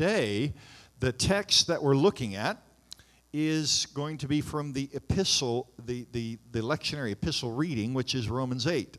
today, 0.00 0.54
the 1.00 1.12
text 1.12 1.66
that 1.66 1.82
we're 1.82 1.94
looking 1.94 2.34
at 2.34 2.56
is 3.34 3.86
going 3.92 4.16
to 4.16 4.26
be 4.26 4.40
from 4.40 4.72
the 4.72 4.88
epistle, 4.94 5.68
the, 5.84 6.06
the, 6.12 6.38
the 6.52 6.60
lectionary 6.60 7.12
epistle 7.12 7.52
reading, 7.52 7.92
which 7.92 8.14
is 8.14 8.30
Romans 8.30 8.66
8. 8.66 8.96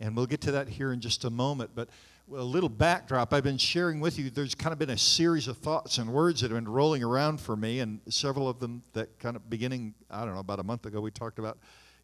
And 0.00 0.16
we'll 0.16 0.26
get 0.26 0.40
to 0.40 0.50
that 0.50 0.68
here 0.68 0.92
in 0.92 1.00
just 1.00 1.24
a 1.24 1.30
moment. 1.30 1.70
But 1.76 1.88
a 2.36 2.42
little 2.42 2.68
backdrop 2.68 3.32
I've 3.32 3.44
been 3.44 3.58
sharing 3.58 4.00
with 4.00 4.18
you, 4.18 4.28
there's 4.28 4.56
kind 4.56 4.72
of 4.72 4.80
been 4.80 4.90
a 4.90 4.98
series 4.98 5.46
of 5.46 5.56
thoughts 5.58 5.98
and 5.98 6.12
words 6.12 6.40
that 6.40 6.50
have 6.50 6.56
been 6.56 6.68
rolling 6.68 7.04
around 7.04 7.40
for 7.40 7.54
me, 7.54 7.78
and 7.78 8.00
several 8.08 8.48
of 8.48 8.58
them 8.58 8.82
that 8.94 9.20
kind 9.20 9.36
of 9.36 9.48
beginning, 9.48 9.94
I 10.10 10.24
don't 10.24 10.34
know, 10.34 10.40
about 10.40 10.58
a 10.58 10.64
month 10.64 10.84
ago, 10.84 11.00
we 11.00 11.12
talked 11.12 11.38
about, 11.38 11.58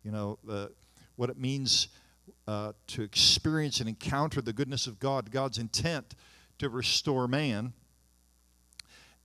you 0.04 0.12
know, 0.12 0.38
uh, 0.48 0.66
what 1.16 1.30
it 1.30 1.36
means 1.36 1.88
uh, 2.46 2.74
to 2.86 3.02
experience 3.02 3.80
and 3.80 3.88
encounter 3.88 4.40
the 4.40 4.52
goodness 4.52 4.86
of 4.86 5.00
God, 5.00 5.32
God's 5.32 5.58
intent 5.58 6.14
to 6.60 6.68
restore 6.68 7.26
man. 7.26 7.72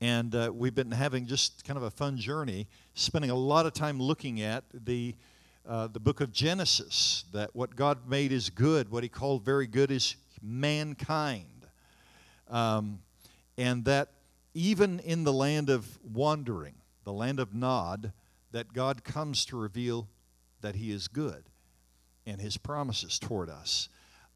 And 0.01 0.33
uh, 0.35 0.51
we've 0.53 0.75
been 0.75 0.91
having 0.91 1.27
just 1.27 1.63
kind 1.63 1.77
of 1.77 1.83
a 1.83 1.91
fun 1.91 2.17
journey, 2.17 2.67
spending 2.95 3.29
a 3.29 3.35
lot 3.35 3.65
of 3.65 3.73
time 3.73 4.01
looking 4.01 4.41
at 4.41 4.63
the, 4.73 5.15
uh, 5.65 5.87
the 5.87 5.99
book 5.99 6.19
of 6.19 6.31
Genesis, 6.31 7.23
that 7.31 7.55
what 7.55 7.75
God 7.75 8.09
made 8.09 8.31
is 8.31 8.49
good, 8.49 8.89
what 8.89 9.03
He 9.03 9.09
called 9.09 9.45
very 9.45 9.67
good 9.67 9.91
is 9.91 10.15
mankind. 10.41 11.67
Um, 12.49 12.99
and 13.57 13.85
that 13.85 14.09
even 14.55 14.99
in 14.99 15.23
the 15.23 15.31
land 15.31 15.69
of 15.69 15.99
wandering, 16.03 16.73
the 17.03 17.13
land 17.13 17.39
of 17.39 17.53
Nod, 17.53 18.11
that 18.51 18.73
God 18.73 19.03
comes 19.03 19.45
to 19.45 19.55
reveal 19.55 20.09
that 20.61 20.75
He 20.75 20.91
is 20.91 21.07
good 21.07 21.43
and 22.25 22.41
his 22.41 22.57
promises 22.57 23.19
toward 23.19 23.49
us. 23.49 23.89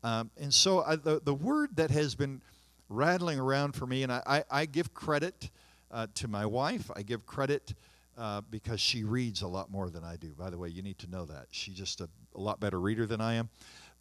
Um, 0.03 0.31
and 0.39 0.53
so 0.53 0.83
I, 0.83 0.95
the, 0.95 1.21
the 1.23 1.33
word 1.33 1.75
that 1.77 1.91
has 1.91 2.15
been 2.15 2.41
rattling 2.89 3.39
around 3.39 3.73
for 3.73 3.85
me, 3.87 4.03
and 4.03 4.11
I, 4.11 4.21
I, 4.25 4.43
I 4.51 4.65
give 4.65 4.93
credit 4.93 5.49
uh, 5.91 6.07
to 6.15 6.27
my 6.27 6.45
wife, 6.45 6.91
I 6.95 7.03
give 7.03 7.25
credit 7.25 7.73
uh, 8.17 8.41
because 8.49 8.79
she 8.79 9.03
reads 9.03 9.41
a 9.41 9.47
lot 9.47 9.69
more 9.69 9.89
than 9.89 10.03
I 10.03 10.15
do. 10.15 10.33
By 10.37 10.49
the 10.49 10.57
way, 10.57 10.69
you 10.69 10.81
need 10.81 10.99
to 10.99 11.07
know 11.09 11.25
that. 11.25 11.47
She's 11.51 11.75
just 11.75 12.01
a, 12.01 12.09
a 12.33 12.39
lot 12.39 12.59
better 12.59 12.79
reader 12.79 13.05
than 13.05 13.21
I 13.21 13.35
am. 13.35 13.49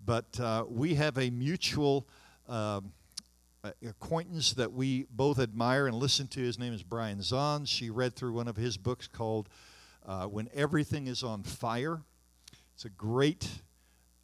But 0.04 0.38
uh, 0.38 0.64
we 0.68 0.94
have 0.94 1.18
a 1.18 1.30
mutual 1.30 2.06
um, 2.48 2.92
acquaintance 3.86 4.52
that 4.54 4.72
we 4.72 5.06
both 5.10 5.38
admire 5.38 5.86
and 5.86 5.96
listen 5.96 6.26
to. 6.28 6.40
His 6.40 6.58
name 6.58 6.72
is 6.72 6.82
Brian 6.82 7.18
Zahnd. 7.18 7.66
She 7.66 7.90
read 7.90 8.14
through 8.14 8.32
one 8.32 8.48
of 8.48 8.56
his 8.56 8.76
books 8.76 9.06
called 9.06 9.48
uh, 10.06 10.26
When 10.26 10.48
Everything 10.54 11.06
is 11.06 11.22
on 11.22 11.42
Fire. 11.42 12.02
It's 12.74 12.84
a 12.84 12.90
great 12.90 13.48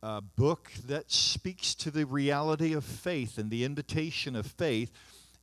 uh, 0.02 0.20
book 0.20 0.70
that 0.86 1.10
speaks 1.10 1.74
to 1.74 1.90
the 1.90 2.04
reality 2.04 2.72
of 2.72 2.84
faith 2.84 3.38
and 3.38 3.50
the 3.50 3.64
invitation 3.64 4.34
of 4.34 4.46
faith, 4.46 4.90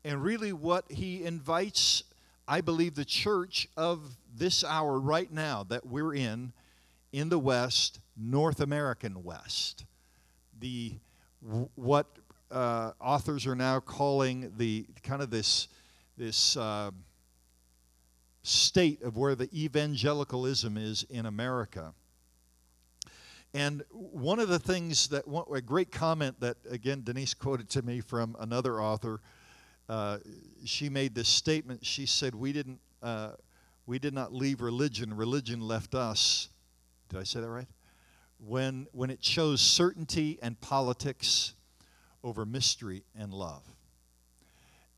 and 0.04 0.24
really 0.24 0.54
what 0.54 0.92
he 0.92 1.24
invites, 1.24 2.04
I 2.48 2.62
believe, 2.62 2.96
the 2.96 3.06
church 3.06 3.68
of 3.78 4.18
this 4.36 4.64
hour 4.64 5.00
right 5.00 5.32
now 5.32 5.64
that 5.70 5.86
we're 5.86 6.14
in, 6.14 6.54
in 7.12 7.30
the 7.30 7.40
West, 7.40 8.00
North 8.16 8.60
American 8.60 9.24
West. 9.24 9.86
The 10.60 10.94
what 11.76 12.08
uh, 12.50 12.92
authors 13.00 13.46
are 13.46 13.56
now 13.56 13.80
calling 13.80 14.52
the 14.58 14.86
kind 15.04 15.22
of 15.22 15.30
this 15.30 15.68
this 16.18 16.58
uh, 16.58 16.92
state 18.42 19.04
of 19.04 19.18
where 19.18 19.36
the 19.36 19.50
evangelicalism 19.54 20.78
is 20.78 21.06
in 21.10 21.26
America. 21.26 21.94
And 23.58 23.82
one 23.90 24.38
of 24.40 24.50
the 24.50 24.60
things 24.60 25.08
that, 25.08 25.24
a 25.52 25.62
great 25.62 25.92
comment 25.92 26.40
that, 26.42 26.58
again, 26.70 27.02
Denise 27.04 27.34
quoted 27.34 27.68
to 27.72 27.82
me 27.82 28.02
from 28.02 28.36
another 28.40 28.80
author, 28.80 29.20
uh, 29.90 30.20
she 30.64 30.90
made 30.90 31.16
this 31.16 31.28
statement. 31.28 31.84
She 31.84 32.06
said, 32.06 32.36
We 32.36 32.54
didn't, 32.54 32.80
uh, 33.02 33.32
we 33.88 33.98
did 33.98 34.14
not 34.14 34.32
leave 34.32 34.62
religion, 34.62 35.12
religion 35.12 35.60
left 35.60 35.96
us. 35.96 36.50
Did 37.10 37.20
I 37.20 37.24
say 37.24 37.40
that 37.40 37.50
right? 37.50 37.68
When, 38.38 38.86
when 38.92 39.10
it 39.10 39.22
chose 39.22 39.60
certainty 39.60 40.38
and 40.44 40.62
politics 40.62 41.56
over 42.24 42.46
mystery 42.46 43.06
and 43.18 43.34
love. 43.34 43.64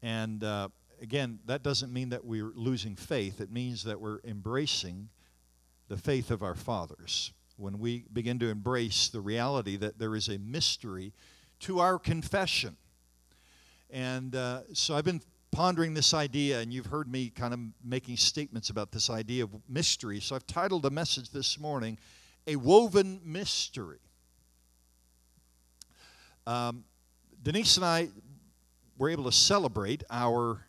And 0.01 0.43
uh, 0.43 0.67
again, 1.01 1.39
that 1.45 1.63
doesn't 1.63 1.93
mean 1.93 2.09
that 2.09 2.25
we're 2.25 2.51
losing 2.53 2.97
faith, 2.97 3.39
it 3.39 3.53
means 3.53 3.85
that 3.85 4.01
we're 4.01 4.19
embracing 4.25 5.07
the 5.87 5.95
faith 5.95 6.29
of 6.29 6.43
our 6.43 6.55
fathers 6.55 7.31
when 7.59 7.77
we 7.77 8.05
begin 8.13 8.39
to 8.39 8.47
embrace 8.47 9.09
the 9.09 9.19
reality 9.19 9.75
that 9.75 9.99
there 9.99 10.15
is 10.15 10.29
a 10.29 10.37
mystery 10.37 11.13
to 11.59 11.79
our 11.79 11.99
confession. 11.99 12.77
And 13.89 14.35
uh, 14.35 14.61
so 14.73 14.95
I've 14.95 15.03
been 15.03 15.21
pondering 15.51 15.93
this 15.93 16.13
idea, 16.13 16.59
and 16.61 16.71
you've 16.71 16.85
heard 16.85 17.11
me 17.11 17.29
kind 17.29 17.53
of 17.53 17.59
making 17.83 18.15
statements 18.17 18.69
about 18.69 18.91
this 18.91 19.09
idea 19.09 19.43
of 19.43 19.49
mystery. 19.67 20.19
So 20.19 20.35
I've 20.35 20.47
titled 20.47 20.83
the 20.83 20.91
message 20.91 21.31
this 21.31 21.59
morning, 21.59 21.97
A 22.47 22.55
Woven 22.55 23.19
Mystery. 23.25 23.99
Um, 26.47 26.85
Denise 27.43 27.75
and 27.77 27.85
I 27.85 28.09
were 28.97 29.09
able 29.09 29.25
to 29.25 29.31
celebrate 29.31 30.03
our 30.09 30.65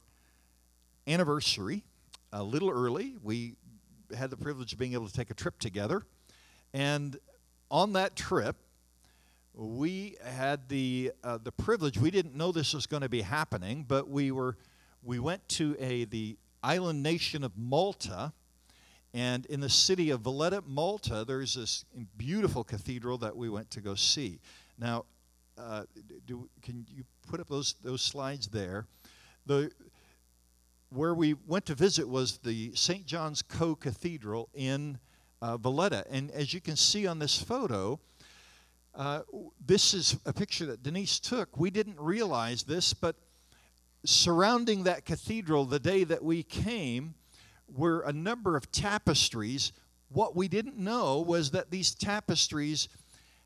anniversary 1.06 1.84
a 2.32 2.42
little 2.42 2.70
early. 2.70 3.16
We 3.22 3.54
had 4.16 4.30
the 4.30 4.36
privilege 4.36 4.72
of 4.72 4.78
being 4.78 4.94
able 4.94 5.06
to 5.06 5.12
take 5.12 5.30
a 5.30 5.34
trip 5.34 5.58
together. 5.58 6.04
And 6.72 7.18
on 7.70 7.92
that 7.94 8.16
trip, 8.16 8.56
we 9.54 10.16
had 10.24 10.68
the 10.68 11.12
uh, 11.24 11.38
the 11.42 11.52
privilege. 11.52 11.98
We 11.98 12.10
didn't 12.10 12.34
know 12.34 12.52
this 12.52 12.72
was 12.72 12.86
going 12.86 13.02
to 13.02 13.08
be 13.08 13.22
happening, 13.22 13.84
but 13.86 14.08
we 14.08 14.30
were 14.30 14.56
we 15.02 15.18
went 15.18 15.46
to 15.50 15.76
a 15.78 16.04
the 16.04 16.36
island 16.62 17.02
nation 17.02 17.42
of 17.42 17.52
Malta, 17.56 18.32
and 19.12 19.46
in 19.46 19.60
the 19.60 19.68
city 19.68 20.10
of 20.10 20.20
Valletta, 20.20 20.62
Malta, 20.66 21.24
there's 21.26 21.54
this 21.54 21.84
beautiful 22.16 22.62
cathedral 22.62 23.18
that 23.18 23.36
we 23.36 23.48
went 23.48 23.70
to 23.72 23.80
go 23.80 23.94
see. 23.94 24.40
Now, 24.78 25.04
uh, 25.58 25.84
do, 26.26 26.48
can 26.62 26.86
you 26.88 27.04
put 27.28 27.40
up 27.40 27.48
those 27.48 27.74
those 27.82 28.02
slides 28.02 28.48
there? 28.48 28.86
The 29.46 29.70
where 30.90 31.14
we 31.14 31.34
went 31.46 31.66
to 31.66 31.74
visit 31.74 32.08
was 32.08 32.38
the 32.38 32.72
St. 32.74 33.06
John's 33.06 33.42
Co 33.42 33.74
Cathedral 33.74 34.48
in 34.54 34.98
uh, 35.42 35.56
Valletta. 35.56 36.04
And 36.10 36.30
as 36.30 36.52
you 36.52 36.60
can 36.60 36.76
see 36.76 37.06
on 37.06 37.18
this 37.18 37.40
photo, 37.40 37.98
uh, 38.94 39.22
this 39.64 39.94
is 39.94 40.16
a 40.26 40.32
picture 40.32 40.66
that 40.66 40.82
Denise 40.82 41.20
took. 41.20 41.56
We 41.56 41.70
didn't 41.70 41.98
realize 42.00 42.64
this, 42.64 42.92
but 42.92 43.16
surrounding 44.04 44.84
that 44.84 45.04
cathedral 45.04 45.64
the 45.64 45.78
day 45.78 46.04
that 46.04 46.22
we 46.24 46.42
came 46.42 47.14
were 47.72 48.00
a 48.00 48.12
number 48.12 48.56
of 48.56 48.70
tapestries. 48.72 49.72
What 50.08 50.34
we 50.34 50.48
didn't 50.48 50.76
know 50.76 51.20
was 51.20 51.52
that 51.52 51.70
these 51.70 51.94
tapestries 51.94 52.88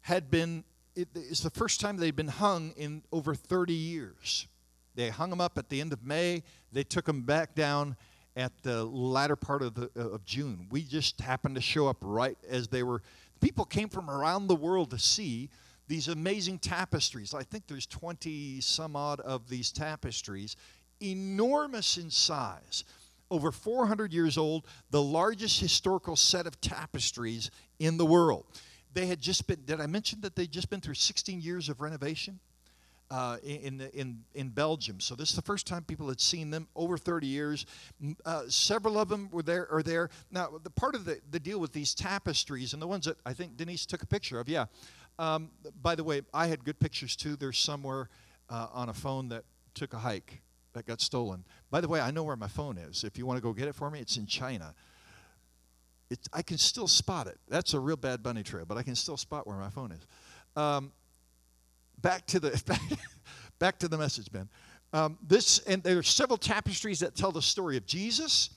had 0.03 0.31
been, 0.31 0.65
it, 0.94 1.09
it's 1.15 1.41
the 1.41 1.50
first 1.50 1.81
time 1.81 1.97
they'd 1.97 2.16
been 2.16 2.28
hung 2.28 2.72
in 2.76 3.03
over 3.12 3.34
30 3.34 3.75
years. 3.75 4.47
They 4.94 5.11
hung 5.11 5.31
them 5.31 5.41
up 5.41 5.59
at 5.59 5.69
the 5.69 5.81
end 5.81 5.93
of 5.93 6.05
May, 6.05 6.43
they 6.72 6.84
took 6.84 7.05
them 7.05 7.22
back 7.22 7.55
down 7.55 7.97
at 8.37 8.53
the 8.62 8.84
latter 8.84 9.37
part 9.37 9.62
of, 9.62 9.75
the, 9.75 9.91
of 9.95 10.25
June. 10.25 10.67
We 10.71 10.83
just 10.83 11.21
happened 11.21 11.55
to 11.55 11.61
show 11.61 11.87
up 11.87 11.99
right 12.00 12.37
as 12.49 12.69
they 12.69 12.83
were. 12.83 13.03
People 13.41 13.65
came 13.65 13.89
from 13.89 14.11
around 14.11 14.47
the 14.47 14.56
world 14.56 14.91
to 14.91 14.99
see 14.99 15.50
these 15.87 16.09
amazing 16.09 16.59
tapestries. 16.59 17.34
I 17.34 17.43
think 17.43 17.67
there's 17.67 17.87
20 17.87 18.61
some 18.61 18.97
odd 18.97 19.21
of 19.21 19.49
these 19.49 19.71
tapestries, 19.71 20.56
enormous 21.00 21.97
in 21.97 22.11
size. 22.11 22.84
Over 23.31 23.53
400 23.53 24.12
years 24.12 24.39
old, 24.39 24.67
the 24.91 25.03
largest 25.03 25.61
historical 25.61 26.17
set 26.17 26.47
of 26.47 26.61
tapestries 26.61 27.50
in 27.78 27.97
the 27.97 28.06
world. 28.06 28.44
They 28.93 29.06
had 29.06 29.21
just 29.21 29.47
been, 29.47 29.65
did 29.65 29.81
I 29.81 29.87
mention 29.87 30.21
that 30.23 30.37
they'd 30.37 30.50
just 30.50 30.71
been 30.71 30.81
through 30.81 30.94
16 30.94 31.41
years 31.41 31.69
of 31.69 31.81
renovation? 31.81 32.39
Uh, 33.10 33.37
in, 33.42 33.81
in, 33.92 34.20
in 34.34 34.48
Belgium. 34.48 35.00
So 35.00 35.15
this 35.15 35.31
is 35.31 35.37
the 35.37 35.42
first 35.42 35.66
time 35.66 35.84
people 35.84 36.09
had 36.09 36.20
seen 36.20 36.50
them 36.50 36.69
over 36.75 36.97
30 36.97 37.26
years. 37.26 37.66
Uh, 38.25 38.43
several 38.49 38.99
of 38.99 39.08
them 39.08 39.29
were 39.31 39.43
there 39.43 39.70
are 39.70 39.82
there. 39.82 40.11
Now, 40.31 40.50
the 40.62 40.70
part 40.70 40.94
of 40.94 41.05
the, 41.05 41.20
the 41.31 41.40
deal 41.40 41.61
with 41.61 41.73
these 41.73 41.94
tapestries 41.94 42.73
and 42.73 42.81
the 42.81 42.87
ones 42.87 43.05
that 43.05 43.19
I 43.25 43.32
think 43.32 43.56
Denise 43.56 43.87
took 43.87 44.02
a 44.02 44.06
picture 44.06 44.40
of, 44.40 44.49
yeah. 44.49 44.67
Um, 45.19 45.50
by 45.81 45.94
the 45.94 46.02
way, 46.02 46.23
I 46.32 46.49
had 46.49 46.64
good 46.64 46.81
pictures 46.81 47.14
too. 47.14 47.37
There's 47.37 47.58
somewhere 47.58 48.08
uh, 48.50 48.69
on 48.73 48.88
a 48.88 48.94
phone 48.94 49.29
that 49.29 49.44
took 49.75 49.93
a 49.93 49.99
hike 49.99 50.40
that 50.73 50.87
got 50.87 51.00
stolen. 51.00 51.44
By 51.70 51.81
the 51.81 51.88
way, 51.88 52.00
I 52.00 52.11
know 52.11 52.25
where 52.25 52.37
my 52.37 52.49
phone 52.49 52.79
is. 52.79 53.05
If 53.05 53.17
you 53.17 53.26
want 53.26 53.37
to 53.37 53.43
go 53.43 53.52
get 53.52 53.69
it 53.69 53.75
for 53.75 53.90
me, 53.90 54.00
it's 54.00 54.17
in 54.17 54.26
China. 54.26 54.75
It's, 56.11 56.29
I 56.32 56.43
can 56.43 56.58
still 56.58 56.88
spot 56.88 57.26
it. 57.26 57.38
That's 57.49 57.75
a 57.75 57.81
real 57.81 57.96
bad 57.96 58.23
bunny 58.23 58.43
trail, 58.43 58.64
but 58.67 58.76
I 58.76 58.82
can 58.82 58.94
still 58.94 59.17
spot 59.17 59.46
where 59.46 59.56
my 59.56 59.70
phone 59.70 59.93
is. 59.93 60.06
Um, 60.56 60.93
back 62.05 62.27
to 62.27 62.39
the 62.39 62.62
back, 62.67 62.83
back 63.59 63.79
to 63.81 63.89
the 63.89 63.99
message, 63.99 64.31
Ben. 64.31 64.49
Um, 64.93 65.19
this 65.27 65.59
and 65.61 65.83
there 65.83 65.99
are 65.99 66.03
several 66.05 66.37
tapestries 66.37 67.01
that 67.01 67.17
tell 67.17 67.33
the 67.33 67.43
story 67.43 67.77
of 67.77 67.87
Jesus, 67.87 68.51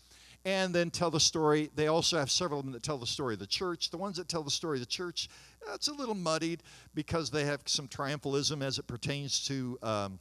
and 0.46 0.76
then 0.76 0.92
tell 0.92 1.10
the 1.10 1.20
story. 1.20 1.72
They 1.74 1.88
also 1.88 2.20
have 2.20 2.30
several 2.30 2.60
of 2.60 2.66
them 2.66 2.74
that 2.74 2.84
tell 2.84 2.98
the 2.98 3.08
story 3.08 3.34
of 3.34 3.40
the 3.40 3.48
church. 3.48 3.90
The 3.90 3.98
ones 3.98 4.18
that 4.18 4.28
tell 4.28 4.44
the 4.44 4.52
story 4.52 4.78
of 4.78 4.82
the 4.82 4.86
church, 4.86 5.30
that's 5.66 5.88
a 5.88 5.94
little 5.94 6.14
muddied 6.14 6.62
because 6.94 7.32
they 7.32 7.46
have 7.46 7.62
some 7.66 7.88
triumphalism 7.88 8.62
as 8.62 8.78
it 8.78 8.86
pertains 8.86 9.44
to 9.46 9.80
um, 9.82 10.20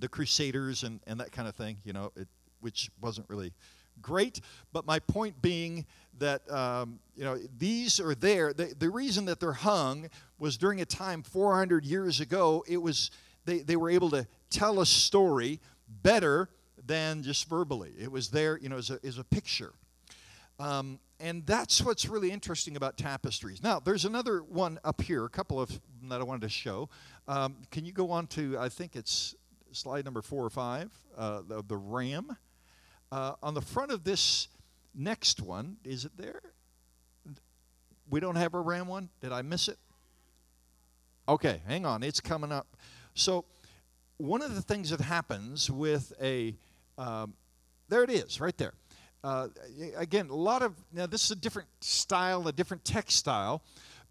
the 0.00 0.08
Crusaders 0.08 0.82
and, 0.82 1.00
and 1.06 1.20
that 1.20 1.30
kind 1.30 1.46
of 1.46 1.54
thing, 1.54 1.76
you 1.84 1.92
know, 1.92 2.10
it, 2.16 2.26
which 2.60 2.90
wasn't 3.00 3.28
really 3.28 3.52
great. 4.02 4.40
But 4.72 4.86
my 4.86 4.98
point 4.98 5.40
being 5.42 5.86
that, 6.18 6.48
um, 6.50 6.98
you 7.16 7.24
know, 7.24 7.38
these 7.58 8.00
are 8.00 8.14
there. 8.14 8.52
The, 8.52 8.74
the 8.78 8.90
reason 8.90 9.24
that 9.26 9.40
they're 9.40 9.52
hung 9.52 10.08
was 10.38 10.56
during 10.56 10.80
a 10.80 10.84
time 10.84 11.22
400 11.22 11.84
years 11.84 12.20
ago, 12.20 12.64
it 12.68 12.76
was, 12.76 13.10
they, 13.44 13.58
they 13.58 13.76
were 13.76 13.90
able 13.90 14.10
to 14.10 14.26
tell 14.50 14.80
a 14.80 14.86
story 14.86 15.60
better 16.02 16.48
than 16.86 17.22
just 17.22 17.48
verbally. 17.48 17.92
It 17.98 18.10
was 18.10 18.28
there, 18.28 18.58
you 18.58 18.68
know, 18.68 18.76
as 18.76 18.90
a, 18.90 18.98
as 19.04 19.18
a 19.18 19.24
picture. 19.24 19.72
Um, 20.58 20.98
and 21.20 21.44
that's 21.46 21.82
what's 21.82 22.08
really 22.08 22.30
interesting 22.30 22.76
about 22.76 22.96
tapestries. 22.96 23.62
Now, 23.62 23.80
there's 23.80 24.04
another 24.04 24.40
one 24.40 24.78
up 24.84 25.00
here, 25.00 25.24
a 25.24 25.28
couple 25.28 25.60
of 25.60 25.80
that 26.08 26.20
I 26.20 26.24
wanted 26.24 26.42
to 26.42 26.48
show. 26.48 26.88
Um, 27.26 27.56
can 27.70 27.84
you 27.84 27.92
go 27.92 28.10
on 28.10 28.26
to, 28.28 28.58
I 28.58 28.68
think 28.68 28.94
it's 28.94 29.34
slide 29.72 30.04
number 30.04 30.22
four 30.22 30.44
or 30.44 30.50
five, 30.50 30.90
uh, 31.16 31.42
the, 31.46 31.62
the 31.66 31.76
ram? 31.76 32.36
Uh, 33.12 33.34
on 33.42 33.54
the 33.54 33.60
front 33.60 33.90
of 33.90 34.04
this 34.04 34.48
next 34.94 35.40
one, 35.40 35.76
is 35.84 36.04
it 36.04 36.12
there? 36.16 36.40
We 38.10 38.20
don't 38.20 38.36
have 38.36 38.54
a 38.54 38.60
ram 38.60 38.86
one? 38.86 39.08
Did 39.20 39.32
I 39.32 39.42
miss 39.42 39.68
it? 39.68 39.78
Okay, 41.28 41.62
hang 41.66 41.86
on, 41.86 42.02
it's 42.02 42.20
coming 42.20 42.52
up. 42.52 42.76
So, 43.14 43.44
one 44.18 44.42
of 44.42 44.54
the 44.54 44.62
things 44.62 44.90
that 44.90 45.00
happens 45.00 45.70
with 45.70 46.12
a, 46.20 46.54
um, 46.98 47.34
there 47.88 48.04
it 48.04 48.10
is, 48.10 48.40
right 48.40 48.56
there. 48.56 48.74
Uh, 49.24 49.48
again, 49.96 50.28
a 50.28 50.34
lot 50.34 50.62
of, 50.62 50.74
now 50.92 51.06
this 51.06 51.24
is 51.24 51.30
a 51.30 51.36
different 51.36 51.68
style, 51.80 52.46
a 52.46 52.52
different 52.52 52.84
textile, 52.84 53.62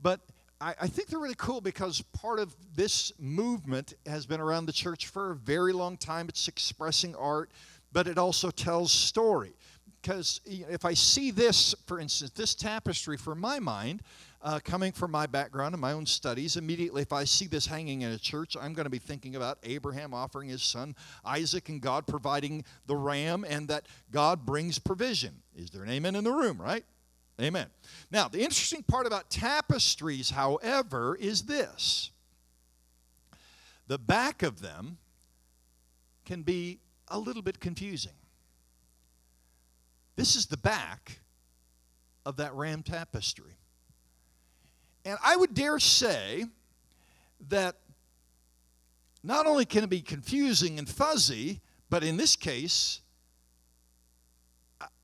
but 0.01 0.21
I, 0.59 0.75
I, 0.81 0.87
think 0.87 1.09
they're 1.09 1.19
really 1.19 1.35
cool 1.37 1.61
because 1.61 2.01
part 2.13 2.39
of 2.39 2.55
this 2.75 3.11
movement 3.19 3.93
has 4.07 4.25
been 4.25 4.41
around 4.41 4.65
the 4.65 4.73
church 4.73 5.07
for 5.07 5.31
a 5.31 5.35
very 5.35 5.71
long 5.71 5.97
time. 5.97 6.29
It's 6.29 6.47
expressing 6.47 7.15
art, 7.15 7.51
but 7.93 8.07
it 8.07 8.17
also 8.17 8.49
tells 8.49 8.91
story. 8.91 9.53
Because 10.01 10.41
if 10.45 10.83
I 10.83 10.93
see 10.93 11.31
this, 11.31 11.73
for 11.85 11.99
instance, 11.99 12.31
this 12.31 12.55
tapestry 12.55 13.15
for 13.15 13.35
my 13.35 13.59
mind, 13.59 14.01
uh, 14.41 14.59
coming 14.61 14.91
from 14.91 15.11
my 15.11 15.25
background 15.25 15.73
and 15.73 15.79
my 15.79 15.93
own 15.93 16.05
studies, 16.05 16.57
immediately 16.57 17.01
if 17.01 17.13
I 17.13 17.23
see 17.23 17.47
this 17.47 17.65
hanging 17.65 18.01
in 18.01 18.11
a 18.11 18.17
church, 18.17 18.57
I'm 18.59 18.73
going 18.73 18.83
to 18.83 18.89
be 18.89 18.99
thinking 18.99 19.37
about 19.37 19.59
Abraham 19.63 20.13
offering 20.13 20.49
his 20.49 20.61
son 20.61 20.95
Isaac 21.23 21.69
and 21.69 21.79
God 21.81 22.05
providing 22.05 22.65
the 22.85 22.97
ram 22.97 23.45
and 23.47 23.69
that 23.69 23.87
God 24.11 24.45
brings 24.45 24.77
provision. 24.77 25.35
Is 25.55 25.69
there 25.69 25.83
an 25.83 25.89
amen 25.89 26.15
in 26.15 26.25
the 26.25 26.33
room, 26.33 26.61
right? 26.61 26.83
Amen. 27.41 27.67
Now, 28.11 28.27
the 28.27 28.39
interesting 28.39 28.83
part 28.83 29.07
about 29.07 29.29
tapestries, 29.29 30.31
however, 30.31 31.15
is 31.15 31.43
this 31.43 32.11
the 33.87 33.97
back 33.97 34.43
of 34.43 34.61
them 34.61 34.97
can 36.25 36.41
be 36.41 36.79
a 37.07 37.19
little 37.19 37.41
bit 37.41 37.59
confusing. 37.59 38.13
This 40.15 40.35
is 40.35 40.45
the 40.45 40.57
back 40.57 41.19
of 42.25 42.38
that 42.38 42.53
ram 42.53 42.83
tapestry. 42.83 43.57
And 45.05 45.17
I 45.23 45.35
would 45.35 45.53
dare 45.53 45.79
say 45.79 46.45
that 47.50 47.75
not 49.23 49.45
only 49.45 49.65
can 49.65 49.83
it 49.83 49.89
be 49.89 50.01
confusing 50.01 50.79
and 50.79 50.88
fuzzy, 50.88 51.61
but 51.89 52.03
in 52.03 52.17
this 52.17 52.35
case, 52.35 53.01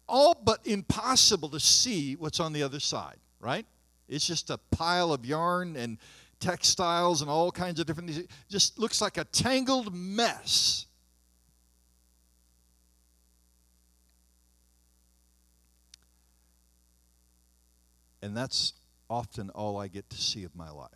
all 0.07 0.35
but 0.43 0.65
impossible 0.65 1.49
to 1.49 1.59
see 1.59 2.15
what's 2.15 2.39
on 2.39 2.53
the 2.53 2.63
other 2.63 2.79
side, 2.79 3.17
right? 3.39 3.65
It's 4.07 4.25
just 4.25 4.49
a 4.49 4.57
pile 4.71 5.13
of 5.13 5.25
yarn 5.25 5.75
and 5.75 5.97
textiles 6.39 7.21
and 7.21 7.29
all 7.29 7.51
kinds 7.51 7.79
of 7.79 7.85
different 7.85 8.09
things. 8.09 8.23
It 8.23 8.31
just 8.49 8.79
looks 8.79 9.01
like 9.01 9.17
a 9.17 9.25
tangled 9.25 9.93
mess. 9.93 10.87
And 18.21 18.35
that's 18.35 18.73
often 19.09 19.49
all 19.51 19.77
I 19.77 19.87
get 19.87 20.09
to 20.09 20.17
see 20.17 20.43
of 20.43 20.55
my 20.55 20.69
life. 20.69 20.89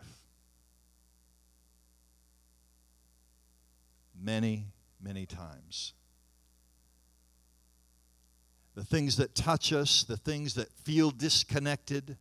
Many, 4.19 4.67
many 5.01 5.25
times 5.25 5.93
the 8.75 8.83
things 8.83 9.17
that 9.17 9.35
touch 9.35 9.71
us, 9.71 10.03
the 10.03 10.17
things 10.17 10.55
that 10.55 10.71
feel 10.83 11.11
disconnected, 11.11 12.17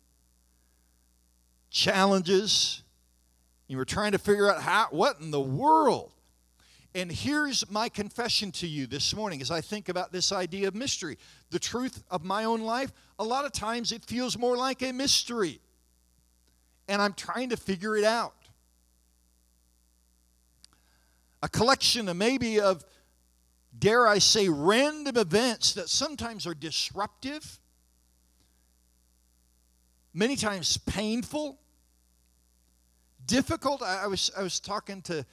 challenges. 1.70 2.82
You 3.68 3.78
were 3.78 3.86
trying 3.86 4.12
to 4.12 4.18
figure 4.18 4.50
out 4.50 4.60
how, 4.60 4.88
what 4.90 5.20
in 5.20 5.30
the 5.30 5.40
world. 5.40 6.12
And 6.94 7.10
here's 7.10 7.68
my 7.70 7.88
confession 7.88 8.52
to 8.52 8.66
you 8.66 8.86
this 8.86 9.16
morning 9.16 9.40
as 9.40 9.50
I 9.50 9.62
think 9.62 9.88
about 9.88 10.12
this 10.12 10.30
idea 10.30 10.68
of 10.68 10.74
mystery. 10.74 11.16
The 11.50 11.58
truth 11.58 12.02
of 12.10 12.22
my 12.22 12.44
own 12.44 12.60
life, 12.60 12.92
a 13.18 13.24
lot 13.24 13.46
of 13.46 13.52
times 13.52 13.92
it 13.92 14.04
feels 14.04 14.36
more 14.36 14.56
like 14.56 14.82
a 14.82 14.92
mystery. 14.92 15.60
And 16.88 17.00
I'm 17.00 17.14
trying 17.14 17.48
to 17.50 17.56
figure 17.56 17.96
it 17.96 18.04
out. 18.04 18.34
A 21.42 21.48
collection 21.48 22.08
of 22.08 22.16
maybe 22.16 22.60
of 22.60 22.84
dare 23.78 24.06
I 24.06 24.18
say, 24.18 24.48
random 24.48 25.16
events 25.16 25.72
that 25.74 25.88
sometimes 25.88 26.46
are 26.46 26.54
disruptive, 26.54 27.58
many 30.12 30.36
times 30.36 30.76
painful, 30.76 31.58
difficult. 33.26 33.82
I, 33.82 34.06
was, 34.06 34.30
I 34.36 34.42
was 34.42 34.60
talking 34.60 35.00
to 35.02 35.24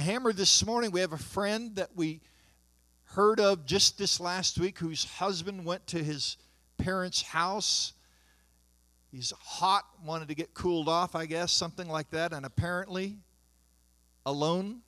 Hammer 0.00 0.32
this 0.32 0.64
morning. 0.66 0.90
We 0.90 1.00
have 1.00 1.12
a 1.12 1.18
friend 1.18 1.76
that 1.76 1.90
we 1.94 2.20
heard 3.04 3.38
of 3.38 3.64
just 3.64 3.96
this 3.96 4.18
last 4.18 4.58
week 4.58 4.78
whose 4.78 5.04
husband 5.04 5.64
went 5.64 5.86
to 5.88 6.02
his 6.02 6.36
parents' 6.78 7.22
house. 7.22 7.92
He's 9.12 9.32
hot, 9.38 9.84
wanted 10.04 10.28
to 10.28 10.34
get 10.34 10.52
cooled 10.52 10.88
off, 10.88 11.14
I 11.14 11.26
guess, 11.26 11.52
something 11.52 11.88
like 11.88 12.10
that, 12.10 12.32
and 12.32 12.44
apparently 12.44 13.18
alone 14.26 14.80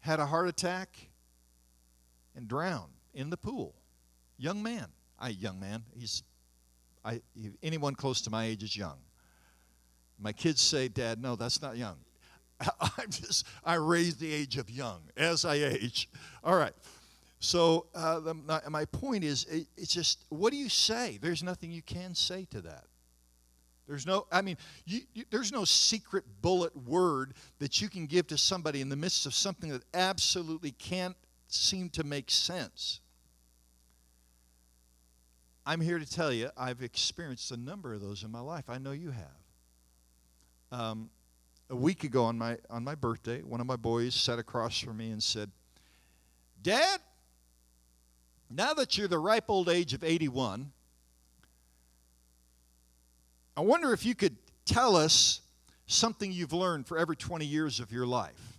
had 0.00 0.18
a 0.18 0.26
heart 0.26 0.48
attack 0.48 0.96
and 2.34 2.48
drowned 2.48 2.92
in 3.14 3.30
the 3.30 3.36
pool. 3.36 3.74
Young 4.36 4.62
man. 4.62 4.86
I 5.18 5.28
young 5.30 5.60
man. 5.60 5.84
He's 5.96 6.22
I 7.04 7.22
anyone 7.62 7.94
close 7.94 8.20
to 8.22 8.30
my 8.30 8.44
age 8.44 8.62
is 8.62 8.76
young. 8.76 8.98
My 10.18 10.32
kids 10.32 10.60
say, 10.60 10.88
"Dad, 10.88 11.20
no, 11.20 11.36
that's 11.36 11.62
not 11.62 11.76
young." 11.76 11.98
I'm 12.80 13.10
just 13.10 13.46
I 13.64 13.74
raise 13.74 14.16
the 14.16 14.32
age 14.32 14.56
of 14.56 14.70
young 14.70 15.00
as 15.16 15.44
I 15.44 15.54
age. 15.56 16.08
All 16.42 16.56
right. 16.56 16.74
So 17.40 17.86
uh, 17.94 18.18
the, 18.20 18.34
my, 18.34 18.60
my, 18.68 18.84
point 18.86 19.22
is, 19.22 19.44
it, 19.44 19.68
it's 19.76 19.92
just 19.92 20.24
what 20.28 20.52
do 20.52 20.58
you 20.58 20.68
say? 20.68 21.18
There's 21.20 21.42
nothing 21.42 21.70
you 21.70 21.82
can 21.82 22.14
say 22.14 22.46
to 22.50 22.60
that. 22.62 22.84
There's 23.86 24.06
no, 24.06 24.26
I 24.30 24.42
mean, 24.42 24.58
you, 24.84 25.00
you, 25.14 25.24
there's 25.30 25.50
no 25.50 25.64
secret 25.64 26.24
bullet 26.42 26.76
word 26.76 27.32
that 27.58 27.80
you 27.80 27.88
can 27.88 28.06
give 28.06 28.26
to 28.26 28.36
somebody 28.36 28.82
in 28.82 28.90
the 28.90 28.96
midst 28.96 29.24
of 29.24 29.32
something 29.32 29.70
that 29.70 29.82
absolutely 29.94 30.72
can't 30.72 31.16
seem 31.46 31.88
to 31.90 32.04
make 32.04 32.30
sense. 32.30 33.00
I'm 35.64 35.80
here 35.80 35.98
to 35.98 36.10
tell 36.10 36.32
you, 36.32 36.50
I've 36.56 36.82
experienced 36.82 37.50
a 37.50 37.56
number 37.56 37.94
of 37.94 38.02
those 38.02 38.24
in 38.24 38.30
my 38.30 38.40
life. 38.40 38.64
I 38.68 38.78
know 38.78 38.92
you 38.92 39.10
have. 39.10 40.80
Um, 40.80 41.10
a 41.70 41.76
week 41.76 42.04
ago 42.04 42.24
on 42.24 42.38
my 42.38 42.58
on 42.70 42.84
my 42.84 42.94
birthday, 42.94 43.42
one 43.42 43.60
of 43.60 43.66
my 43.66 43.76
boys 43.76 44.14
sat 44.14 44.38
across 44.38 44.78
from 44.78 44.96
me 44.96 45.10
and 45.10 45.22
said, 45.22 45.50
"Dad, 46.62 47.00
now 48.50 48.74
that 48.74 48.96
you're 48.96 49.08
the 49.08 49.18
ripe 49.18 49.48
old 49.48 49.68
age 49.68 49.94
of 49.94 50.02
81, 50.02 50.72
I 53.56 53.60
wonder 53.60 53.92
if 53.92 54.06
you 54.06 54.14
could 54.14 54.36
tell 54.64 54.96
us 54.96 55.40
something 55.86 56.32
you've 56.32 56.52
learned 56.52 56.86
for 56.86 56.98
every 56.98 57.16
20 57.16 57.44
years 57.44 57.80
of 57.80 57.92
your 57.92 58.06
life." 58.06 58.58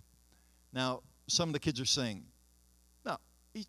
Now, 0.72 1.02
some 1.26 1.48
of 1.48 1.52
the 1.52 1.60
kids 1.60 1.80
are 1.80 1.86
saying, 1.86 2.24
no, 3.04 3.16
He's 3.52 3.66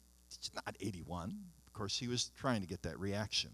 not 0.53 0.75
81. 0.79 1.35
Of 1.67 1.73
course, 1.73 1.97
he 1.97 2.07
was 2.07 2.31
trying 2.37 2.61
to 2.61 2.67
get 2.67 2.81
that 2.83 2.99
reaction, 2.99 3.51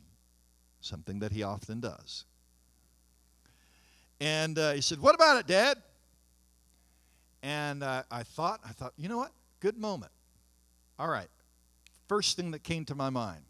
something 0.80 1.20
that 1.20 1.32
he 1.32 1.44
often 1.44 1.80
does. 1.80 2.26
And 4.20 4.58
uh, 4.58 4.72
he 4.74 4.82
said, 4.82 5.00
What 5.00 5.16
about 5.16 5.38
it, 5.38 5.48
Dad? 5.48 5.78
And 7.44 7.84
uh, 7.84 8.04
I 8.10 8.24
thought, 8.24 8.62
I 8.66 8.70
thought, 8.70 8.94
you 8.98 9.10
know 9.10 9.18
what? 9.18 9.32
Good 9.60 9.78
moment. 9.78 10.12
All 11.00 11.08
right. 11.08 11.30
First 12.08 12.38
thing 12.38 12.52
that 12.52 12.64
came 12.64 12.86
to 12.86 12.96
my 12.96 13.10
mind. 13.10 13.42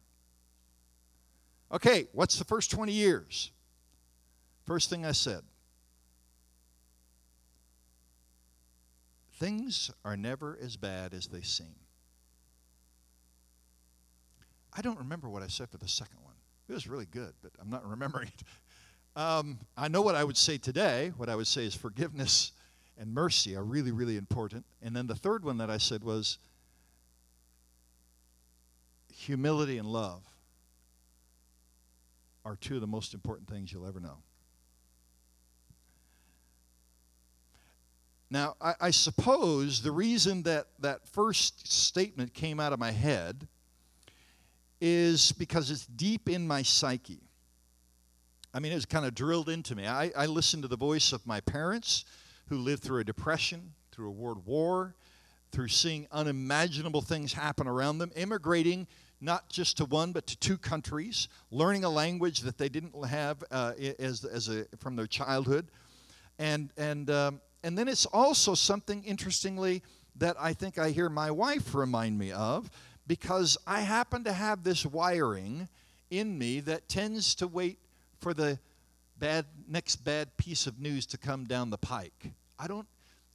Okay, 1.72 2.08
what's 2.14 2.38
the 2.38 2.46
first 2.46 2.72
20 2.72 2.92
years? 2.92 3.52
First 4.66 4.90
thing 4.90 5.06
I 5.06 5.12
said. 5.12 5.42
Things 9.36 9.92
are 10.04 10.18
never 10.18 10.58
as 10.62 10.78
bad 10.78 11.14
as 11.14 11.28
they 11.28 11.42
seem. 11.42 11.76
I 14.76 14.82
don't 14.82 14.98
remember 14.98 15.30
what 15.30 15.44
I 15.44 15.48
said 15.48 15.70
for 15.70 15.78
the 15.78 15.88
second 15.88 16.20
one. 16.24 16.34
It 16.70 16.74
was 16.74 16.88
really 16.88 17.06
good, 17.06 17.34
but 17.42 17.52
I'm 17.60 17.70
not 17.70 17.86
remembering 17.90 18.28
it. 18.28 18.44
Um, 19.18 19.58
I 19.76 19.88
know 19.88 20.04
what 20.04 20.14
I 20.14 20.24
would 20.24 20.38
say 20.38 20.60
today. 20.60 21.12
What 21.18 21.28
I 21.28 21.36
would 21.36 21.48
say 21.48 21.66
is 21.66 21.74
forgiveness 21.74 22.52
and 23.00 23.12
mercy 23.12 23.56
are 23.56 23.64
really, 23.64 23.92
really 23.92 24.16
important. 24.16 24.64
And 24.84 24.96
then 24.96 25.08
the 25.08 25.16
third 25.16 25.44
one 25.44 25.58
that 25.58 25.72
I 25.72 25.80
said 25.80 26.04
was 26.04 26.38
humility 29.12 29.80
and 29.80 29.88
love 29.88 30.22
are 32.46 32.56
two 32.58 32.76
of 32.76 32.82
the 32.82 32.88
most 32.88 33.16
important 33.16 33.50
things 33.50 33.74
you'll 33.74 33.88
ever 33.88 34.00
know. 34.00 34.20
Now, 38.30 38.56
I, 38.62 38.74
I, 38.80 38.92
suppose 38.92 39.82
the 39.82 39.92
reason 39.92 40.44
that 40.44 40.68
that 40.80 41.08
first 41.08 41.72
statement 41.72 42.36
came 42.36 42.60
out 42.60 42.72
of 42.72 42.78
my 42.78 42.92
head 42.92 43.48
is 44.80 45.32
because 45.32 45.72
it's 45.72 45.88
deep 45.88 46.30
in 46.30 46.46
my 46.46 46.62
psyche. 46.62 47.27
I 48.54 48.60
mean, 48.60 48.72
it's 48.72 48.86
kind 48.86 49.06
of 49.06 49.14
drilled 49.14 49.50
into 49.50 49.76
me. 49.76 49.86
I, 49.86 50.12
I 50.16 50.26
listened 50.26 50.64
to 50.64 50.68
the 50.68 50.78
voice 50.78 51.12
of 51.12 51.26
my 51.28 51.42
parents 51.42 52.06
who 52.50 52.58
lived 52.58 52.84
through 52.84 53.00
a 53.00 53.04
depression, 53.04 53.74
through 53.92 54.08
a 54.08 54.12
world 54.12 54.46
war, 54.46 54.96
through 55.52 55.68
seeing 55.68 56.08
unimaginable 56.12 57.02
things 57.02 57.34
happen 57.34 57.68
around 57.68 57.98
them, 57.98 58.12
immigrating 58.16 58.88
not 59.20 59.50
just 59.50 59.78
to 59.78 59.86
one 59.86 60.12
but 60.12 60.28
to 60.28 60.38
two 60.38 60.58
countries, 60.58 61.28
learning 61.52 61.84
a 61.84 61.90
language 61.90 62.42
that 62.42 62.58
they 62.58 62.70
didn't 62.70 62.94
have 63.06 63.44
uh, 63.52 63.74
as, 64.00 64.24
as 64.24 64.50
a, 64.50 64.66
from 64.78 64.96
their 64.96 65.08
childhood. 65.08 65.68
And, 66.40 66.70
and, 66.78 67.10
um, 67.10 67.42
and 67.64 67.78
then 67.78 67.88
it's 67.88 68.06
also 68.06 68.54
something, 68.54 69.04
interestingly, 69.04 69.82
that 70.16 70.36
I 70.40 70.54
think 70.54 70.78
I 70.78 70.92
hear 70.92 71.10
my 71.10 71.32
wife 71.32 71.74
remind 71.74 72.18
me 72.18 72.32
of 72.32 72.70
because 73.08 73.58
I 73.66 73.82
happen 73.82 74.24
to 74.26 74.34
have 74.34 74.64
this 74.64 74.86
wiring 74.86 75.68
in 76.10 76.38
me 76.38 76.60
that 76.62 76.88
tends 76.88 77.36
to 77.36 77.48
wait 77.48 77.80
for 78.20 78.34
the 78.34 78.60
bad 79.20 79.46
next 79.68 79.98
bad 79.98 80.36
piece 80.38 80.68
of 80.68 80.80
news 80.80 81.06
to 81.08 81.18
come 81.18 81.46
down 81.46 81.70
the 81.70 81.78
pike. 81.78 82.32
I 82.60 82.68
don't 82.68 82.88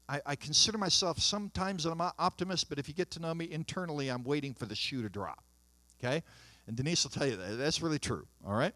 I, 0.08 0.20
I 0.26 0.36
consider 0.36 0.78
myself 0.78 1.18
sometimes 1.18 1.86
I'm 1.86 2.00
an 2.00 2.10
optimist, 2.18 2.68
but 2.68 2.78
if 2.78 2.88
you 2.88 2.94
get 2.94 3.10
to 3.12 3.20
know 3.20 3.34
me 3.34 3.50
internally, 3.50 4.08
I'm 4.08 4.24
waiting 4.24 4.52
for 4.52 4.66
the 4.66 4.74
shoe 4.74 5.02
to 5.02 5.08
drop. 5.08 5.42
Okay? 5.98 6.22
And 6.66 6.76
Denise 6.76 7.04
will 7.04 7.10
tell 7.10 7.26
you 7.26 7.36
that. 7.36 7.56
That's 7.56 7.80
really 7.80 7.98
true. 7.98 8.26
All 8.46 8.54
right? 8.54 8.74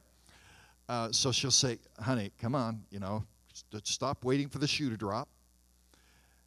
Uh, 0.88 1.10
so 1.10 1.32
she'll 1.32 1.50
say, 1.50 1.78
honey, 2.00 2.30
come 2.40 2.54
on, 2.54 2.82
you 2.90 3.00
know, 3.00 3.24
stop 3.82 4.24
waiting 4.24 4.48
for 4.48 4.58
the 4.58 4.68
shoe 4.68 4.88
to 4.90 4.96
drop. 4.96 5.28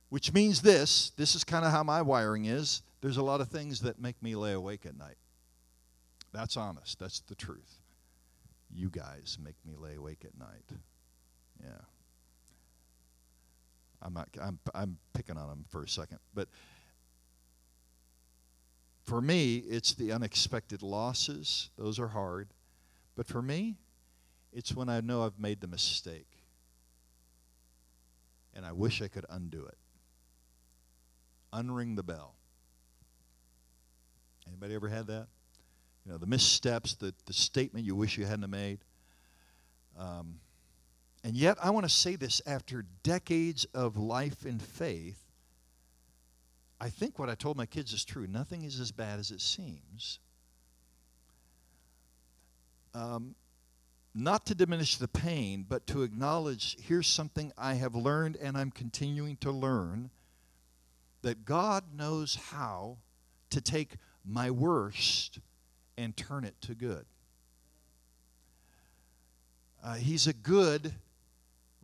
Which 0.09 0.33
means 0.33 0.61
this 0.61 1.11
this 1.17 1.35
is 1.35 1.43
kind 1.43 1.65
of 1.65 1.71
how 1.71 1.83
my 1.83 2.01
wiring 2.01 2.45
is. 2.45 2.81
There's 3.01 3.17
a 3.17 3.23
lot 3.23 3.41
of 3.41 3.49
things 3.49 3.81
that 3.81 4.01
make 4.01 4.21
me 4.23 4.35
lay 4.35 4.53
awake 4.53 4.85
at 4.85 4.97
night. 4.97 5.17
That's 6.33 6.57
honest. 6.57 6.99
That's 6.99 7.19
the 7.19 7.35
truth. 7.35 7.78
You 8.73 8.89
guys 8.89 9.37
make 9.43 9.55
me 9.65 9.75
lay 9.75 9.95
awake 9.95 10.25
at 10.25 10.37
night. 10.37 10.77
Yeah. 11.61 11.81
I'm 14.01 14.13
not, 14.13 14.29
I'm, 14.41 14.59
I'm 14.73 14.97
picking 15.13 15.37
on 15.37 15.49
them 15.49 15.65
for 15.69 15.83
a 15.83 15.87
second. 15.87 16.19
But 16.33 16.47
for 19.03 19.21
me, 19.21 19.57
it's 19.57 19.93
the 19.93 20.11
unexpected 20.11 20.81
losses. 20.81 21.69
Those 21.77 21.99
are 21.99 22.09
hard. 22.09 22.49
But 23.15 23.27
for 23.27 23.41
me, 23.41 23.77
it's 24.53 24.73
when 24.73 24.87
I 24.87 25.01
know 25.01 25.23
I've 25.23 25.39
made 25.39 25.61
the 25.61 25.67
mistake. 25.67 26.29
And 28.53 28.65
I 28.65 28.71
wish 28.71 29.01
I 29.01 29.07
could 29.07 29.25
undo 29.29 29.65
it. 29.65 29.77
Unring 31.53 31.95
the 31.95 32.03
bell. 32.03 32.35
Anybody 34.47 34.75
ever 34.75 34.87
had 34.87 35.07
that? 35.07 35.27
You 36.09 36.15
know, 36.15 36.17
the 36.17 36.25
missteps, 36.25 36.95
the, 36.95 37.13
the 37.27 37.33
statement 37.33 37.85
you 37.85 37.93
wish 37.93 38.17
you 38.17 38.25
hadn't 38.25 38.49
made. 38.49 38.79
Um, 39.95 40.39
and 41.23 41.37
yet, 41.37 41.59
I 41.61 41.69
want 41.69 41.85
to 41.85 41.89
say 41.89 42.15
this 42.15 42.41
after 42.47 42.83
decades 43.03 43.65
of 43.75 43.95
life 43.95 44.43
in 44.43 44.57
faith, 44.57 45.21
I 46.81 46.89
think 46.89 47.19
what 47.19 47.29
I 47.29 47.35
told 47.35 47.57
my 47.57 47.67
kids 47.67 47.93
is 47.93 48.03
true. 48.03 48.25
Nothing 48.25 48.63
is 48.63 48.79
as 48.79 48.91
bad 48.91 49.19
as 49.19 49.29
it 49.29 49.39
seems. 49.39 50.17
Um, 52.95 53.35
not 54.15 54.47
to 54.47 54.55
diminish 54.55 54.97
the 54.97 55.07
pain, 55.07 55.63
but 55.69 55.85
to 55.85 56.01
acknowledge 56.01 56.75
here's 56.81 57.05
something 57.05 57.51
I 57.55 57.75
have 57.75 57.93
learned 57.93 58.35
and 58.37 58.57
I'm 58.57 58.71
continuing 58.71 59.37
to 59.41 59.51
learn 59.51 60.09
that 61.21 61.45
God 61.45 61.83
knows 61.95 62.33
how 62.49 62.97
to 63.51 63.61
take 63.61 63.97
my 64.25 64.49
worst 64.49 65.37
and 65.99 66.15
turn 66.15 66.45
it 66.45 66.55
to 66.61 66.73
good. 66.73 67.05
Uh, 69.83 69.95
he's 69.95 70.27
a 70.27 70.33
good 70.33 70.93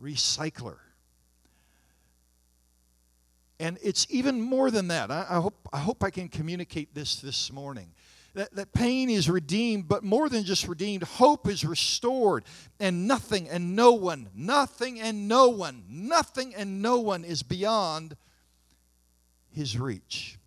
recycler. 0.02 0.76
And 3.60 3.78
it's 3.82 4.06
even 4.10 4.40
more 4.40 4.70
than 4.70 4.88
that. 4.88 5.10
I, 5.10 5.26
I, 5.28 5.34
hope, 5.36 5.68
I 5.72 5.78
hope 5.78 6.02
I 6.02 6.10
can 6.10 6.28
communicate 6.28 6.94
this 6.94 7.16
this 7.16 7.52
morning. 7.52 7.92
That, 8.34 8.54
that 8.54 8.72
pain 8.72 9.08
is 9.08 9.30
redeemed, 9.30 9.88
but 9.88 10.02
more 10.02 10.28
than 10.28 10.44
just 10.44 10.68
redeemed, 10.68 11.02
hope 11.02 11.48
is 11.48 11.64
restored. 11.64 12.44
And 12.80 13.06
nothing 13.06 13.48
and 13.48 13.76
no 13.76 13.92
one, 13.92 14.28
nothing 14.34 15.00
and 15.00 15.28
no 15.28 15.48
one, 15.48 15.84
nothing 15.88 16.54
and 16.54 16.80
no 16.82 17.00
one 17.00 17.24
is 17.24 17.42
beyond 17.42 18.16
his 19.50 19.78
reach. 19.78 20.38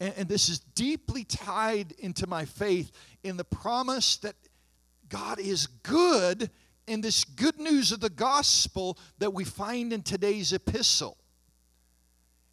And, 0.00 0.14
and 0.16 0.28
this 0.28 0.48
is 0.48 0.58
deeply 0.58 1.24
tied 1.24 1.92
into 1.98 2.26
my 2.26 2.44
faith 2.44 2.90
in 3.22 3.36
the 3.36 3.44
promise 3.44 4.16
that 4.18 4.34
God 5.08 5.38
is 5.38 5.66
good 5.66 6.50
in 6.86 7.00
this 7.00 7.24
good 7.24 7.58
news 7.58 7.92
of 7.92 8.00
the 8.00 8.10
gospel 8.10 8.98
that 9.18 9.32
we 9.32 9.44
find 9.44 9.92
in 9.92 10.02
today's 10.02 10.52
epistle. 10.52 11.16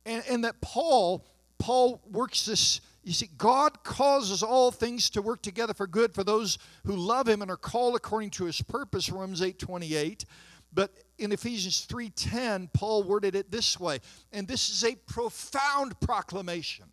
And, 0.06 0.24
and 0.30 0.44
that 0.46 0.62
Paul, 0.62 1.26
Paul 1.60 2.02
works 2.10 2.46
this, 2.46 2.82
you 3.04 3.14
see, 3.14 3.30
God 3.38 3.84
causes 3.84 4.42
all 4.42 4.72
things 4.72 5.10
to 5.12 5.22
work 5.22 5.42
together 5.42 5.74
for 5.74 5.88
good 5.88 6.14
for 6.14 6.24
those 6.24 6.58
who 6.86 6.96
love 6.96 7.28
him 7.28 7.42
and 7.42 7.52
are 7.52 7.58
called 7.58 7.96
according 7.96 8.30
to 8.32 8.46
his 8.46 8.62
purpose, 8.62 9.10
Romans 9.10 9.42
8 9.42 9.60
28. 9.60 10.26
But 10.74 10.92
in 11.18 11.32
Ephesians 11.34 11.86
3:10, 11.86 12.70
Paul 12.74 13.04
worded 13.04 13.36
it 13.36 13.52
this 13.52 13.78
way, 13.80 14.00
and 14.32 14.48
this 14.48 14.70
is 14.70 14.86
a 14.86 14.96
profound 14.96 16.00
proclamation 16.00 16.86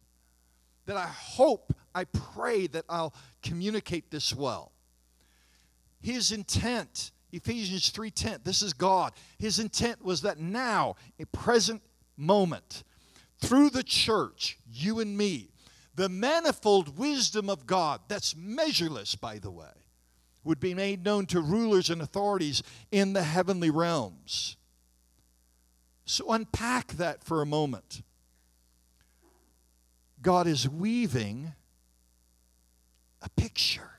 that 0.88 0.97
I 0.97 1.07
hope, 1.07 1.75
I 1.95 2.04
pray 2.04 2.66
that 2.66 2.87
I'll 2.88 3.14
communicate 3.42 4.11
this 4.11 4.35
well. 4.35 4.73
His 6.00 6.33
intent 6.33 7.12
Ephesians 7.33 7.90
3:10. 7.90 8.42
This 8.42 8.62
is 8.62 8.73
God. 8.73 9.12
His 9.38 9.59
intent 9.59 10.02
was 10.02 10.23
that 10.23 10.38
now, 10.38 10.97
a 11.18 11.26
present 11.26 11.83
moment, 12.16 12.85
through 13.38 13.71
the 13.71 13.83
church, 13.83 14.59
you 14.66 14.99
and 14.99 15.16
me, 15.16 15.50
the 15.95 16.09
manifold 16.09 16.97
wisdom 16.97 17.50
of 17.50 17.66
God, 17.66 18.00
that's 18.09 18.35
measureless, 18.35 19.14
by 19.14 19.38
the 19.38 19.50
way, 19.50 19.85
would 20.42 20.59
be 20.59 20.73
made 20.73 21.04
known 21.04 21.26
to 21.26 21.40
rulers 21.40 21.90
and 21.90 22.00
authorities 22.00 22.62
in 22.90 23.12
the 23.12 23.25
heavenly 23.25 23.71
realms. 23.71 24.57
So 26.07 26.33
unpack 26.33 26.92
that 26.92 27.23
for 27.23 27.42
a 27.42 27.47
moment. 27.47 28.00
God 30.22 30.46
is 30.46 30.68
weaving 30.68 31.52
a 33.22 33.28
picture 33.30 33.90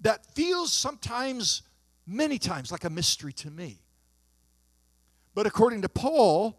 that 0.00 0.26
feels 0.34 0.72
sometimes, 0.72 1.62
many 2.06 2.38
times, 2.38 2.72
like 2.72 2.84
a 2.84 2.90
mystery 2.90 3.32
to 3.32 3.50
me. 3.50 3.78
But 5.34 5.46
according 5.46 5.82
to 5.82 5.88
Paul, 5.88 6.58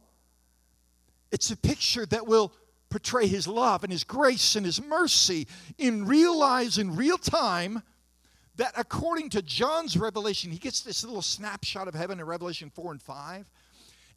it's 1.32 1.51
a 1.51 1.58
picture 1.58 2.05
that 2.08 2.25
will 2.25 2.53
portray 2.89 3.27
his 3.27 3.48
love 3.48 3.84
and 3.84 3.91
his 3.91 4.03
grace 4.03 4.55
and 4.55 4.65
his 4.65 4.82
mercy 4.82 5.48
in 5.77 6.05
real 6.05 6.38
lives 6.38 6.77
in 6.77 6.96
real 6.96 7.17
time 7.17 7.82
that 8.55 8.72
according 8.77 9.29
to 9.32 9.41
John's 9.41 9.98
revelation, 9.98 10.51
he 10.51 10.60
gets 10.60 10.82
this 10.82 11.03
little 11.03 11.24
snapshot 11.24 11.88
of 11.88 11.96
heaven 11.96 12.20
in 12.20 12.25
Revelation 12.25 12.70
4 12.70 12.91
and 12.91 13.01
5, 13.01 13.50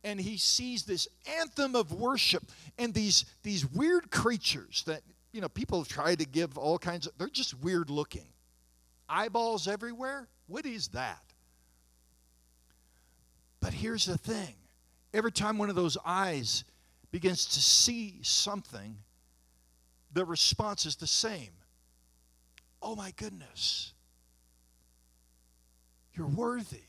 and 0.06 0.20
he 0.20 0.36
sees 0.36 0.84
this 0.84 1.08
anthem 1.40 1.75
of 1.75 1.92
worship 1.92 2.44
and 2.78 2.94
these, 2.94 3.25
these 3.42 3.66
weird 3.66 4.08
creatures 4.12 4.84
that, 4.86 5.02
you 5.32 5.40
know, 5.40 5.48
people 5.48 5.80
have 5.80 5.88
tried 5.88 6.20
to 6.20 6.25
give 6.25 6.56
all 6.56 6.78
kinds 6.78 7.08
of, 7.08 7.12
they're 7.18 7.28
just 7.28 7.60
weird 7.60 7.90
looking 7.90 8.28
eyeballs 9.08 9.66
everywhere? 9.66 10.28
What 10.46 10.64
is 10.64 10.88
that? 10.88 11.22
But 13.60 13.72
here's 13.75 14.06
the 14.06 14.16
thing 14.16 14.54
every 15.12 15.32
time 15.32 15.58
one 15.58 15.70
of 15.70 15.76
those 15.76 15.98
eyes 16.04 16.62
begins 17.10 17.44
to 17.46 17.60
see 17.60 18.20
something, 18.22 18.98
the 20.12 20.25
response 20.25 20.86
is 20.86 20.94
the 20.94 21.06
same. 21.06 21.50
Oh 22.80 22.94
my 22.94 23.12
goodness, 23.16 23.92
you're 26.14 26.28
worthy. 26.28 26.86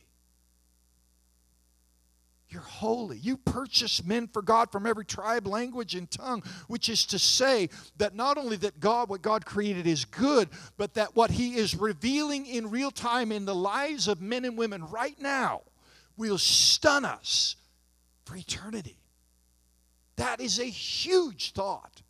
You're 2.49 2.61
holy. 2.61 3.17
You 3.17 3.35
purchase 3.35 4.03
men 4.05 4.27
for 4.27 4.41
God 4.41 4.71
from 4.71 4.85
every 4.85 5.03
tribe, 5.03 5.47
language, 5.47 5.95
and 5.95 6.09
tongue, 6.09 6.43
which 6.67 6.87
is 6.87 7.05
to 7.07 7.19
say 7.19 7.69
that 7.97 8.15
not 8.15 8.37
only 8.37 8.55
that 8.57 8.79
God, 8.79 9.09
what 9.09 9.21
God 9.21 9.45
created 9.45 9.85
is 9.85 10.05
good, 10.05 10.47
but 10.77 10.93
that 10.93 11.15
what 11.15 11.31
He 11.31 11.55
is 11.55 11.75
revealing 11.75 12.45
in 12.45 12.69
real 12.69 12.91
time 12.91 13.33
in 13.33 13.43
the 13.43 13.55
lives 13.55 14.07
of 14.07 14.21
men 14.21 14.45
and 14.45 14.57
women 14.57 14.85
right 14.85 15.19
now 15.19 15.63
will 16.15 16.37
stun 16.37 17.03
us 17.03 17.57
for 18.23 18.37
eternity. 18.37 18.97
That 20.15 20.39
is 20.39 20.59
a 20.59 20.65
huge 20.65 21.51
thought. 21.51 22.01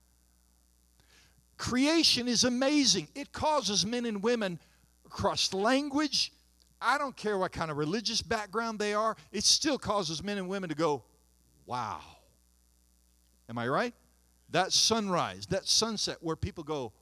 Creation 1.58 2.28
is 2.28 2.44
amazing. 2.44 3.08
It 3.16 3.32
causes 3.32 3.86
men 3.86 4.06
and 4.06 4.22
women 4.22 4.60
across 5.06 5.52
language. 5.54 6.32
I 6.82 6.98
don't 6.98 7.16
care 7.16 7.38
what 7.38 7.52
kind 7.52 7.72
of 7.72 7.78
religious 7.78 8.22
background 8.22 8.80
they 8.80 8.94
are, 8.94 9.16
it 9.32 9.44
still 9.44 9.78
causes 9.78 10.24
men 10.24 10.38
and 10.38 10.48
women 10.48 10.70
to 10.70 10.76
go, 10.76 11.04
wow. 11.66 12.02
Am 13.50 13.58
I 13.58 13.68
right? 13.68 13.94
That 14.50 14.72
sunrise, 14.72 15.46
that 15.48 15.68
sunset 15.68 16.18
where 16.22 16.36
people 16.36 16.64
go, 16.64 16.94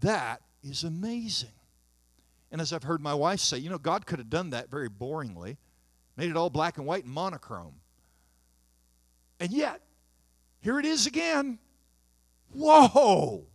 that 0.00 0.42
is 0.62 0.84
amazing. 0.84 1.50
And 2.52 2.60
as 2.60 2.72
I've 2.72 2.82
heard 2.82 3.00
my 3.00 3.14
wife 3.14 3.40
say, 3.40 3.58
you 3.58 3.70
know, 3.70 3.78
God 3.78 4.06
could 4.06 4.18
have 4.18 4.30
done 4.30 4.50
that 4.50 4.70
very 4.70 4.88
boringly, 4.88 5.56
made 6.16 6.30
it 6.30 6.36
all 6.36 6.50
black 6.50 6.78
and 6.78 6.86
white 6.86 7.04
and 7.04 7.12
monochrome. 7.12 7.74
And 9.38 9.52
yet, 9.52 9.80
here 10.60 10.78
it 10.78 10.84
is 10.84 11.06
again. 11.06 11.58
Whoa! 12.52 13.46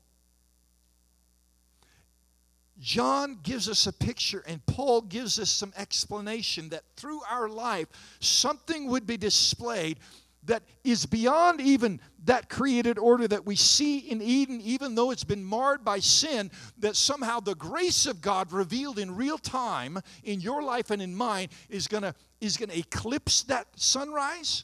John 2.86 3.40
gives 3.42 3.68
us 3.68 3.88
a 3.88 3.92
picture, 3.92 4.44
and 4.46 4.64
Paul 4.68 5.02
gives 5.02 5.40
us 5.40 5.50
some 5.50 5.74
explanation 5.76 6.70
that 6.70 6.84
through 6.96 7.22
our 7.28 7.50
life, 7.50 7.88
something 8.20 8.86
would 8.90 9.08
be 9.08 9.18
displayed 9.18 9.98
that 10.44 10.62
is 10.84 11.08
beyond 11.08 11.62
even 11.62 12.00
that 12.26 12.48
created 12.48 13.00
order 13.00 13.28
that 13.28 13.44
we 13.44 13.56
see 13.56 13.98
in 13.98 14.22
Eden, 14.22 14.62
even 14.62 14.94
though 14.94 15.10
it's 15.10 15.24
been 15.24 15.44
marred 15.44 15.84
by 15.84 15.98
sin, 15.98 16.52
that 16.78 16.96
somehow 16.96 17.40
the 17.40 17.56
grace 17.56 18.06
of 18.06 18.22
God 18.22 18.52
revealed 18.52 19.00
in 19.00 19.16
real 19.16 19.40
time 19.40 19.98
in 20.24 20.40
your 20.40 20.62
life 20.62 20.92
and 20.92 21.02
in 21.02 21.16
mine 21.16 21.48
is 21.70 21.88
gonna, 21.88 22.14
is 22.40 22.56
gonna 22.56 22.76
eclipse 22.76 23.42
that 23.44 23.66
sunrise? 23.76 24.64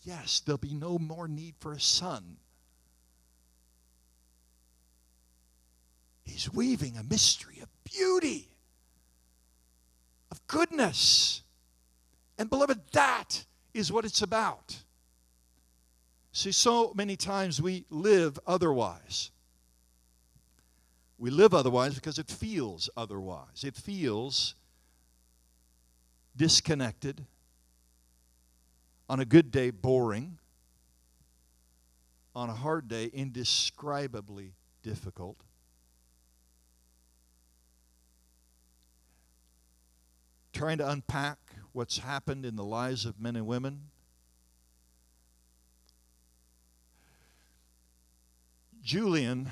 Yes, 0.00 0.40
there'll 0.40 0.58
be 0.58 0.74
no 0.74 0.98
more 0.98 1.28
need 1.28 1.54
for 1.60 1.74
a 1.74 1.80
sun. 1.80 2.38
He's 6.32 6.50
weaving 6.50 6.96
a 6.96 7.02
mystery 7.02 7.60
of 7.60 7.68
beauty, 7.84 8.48
of 10.30 10.44
goodness. 10.46 11.42
And 12.38 12.48
beloved, 12.48 12.80
that 12.92 13.44
is 13.74 13.92
what 13.92 14.06
it's 14.06 14.22
about. 14.22 14.78
See, 16.32 16.50
so 16.50 16.94
many 16.94 17.16
times 17.16 17.60
we 17.60 17.84
live 17.90 18.38
otherwise. 18.46 19.30
We 21.18 21.28
live 21.28 21.52
otherwise 21.52 21.94
because 21.96 22.18
it 22.18 22.30
feels 22.30 22.88
otherwise. 22.96 23.62
It 23.62 23.76
feels 23.76 24.54
disconnected, 26.34 27.26
on 29.06 29.20
a 29.20 29.26
good 29.26 29.50
day, 29.50 29.68
boring, 29.68 30.38
on 32.34 32.48
a 32.48 32.54
hard 32.54 32.88
day, 32.88 33.10
indescribably 33.12 34.54
difficult. 34.82 35.36
Trying 40.52 40.78
to 40.78 40.88
unpack 40.88 41.38
what's 41.72 41.98
happened 41.98 42.44
in 42.44 42.56
the 42.56 42.64
lives 42.64 43.06
of 43.06 43.20
men 43.20 43.36
and 43.36 43.46
women. 43.46 43.90
Julian 48.82 49.50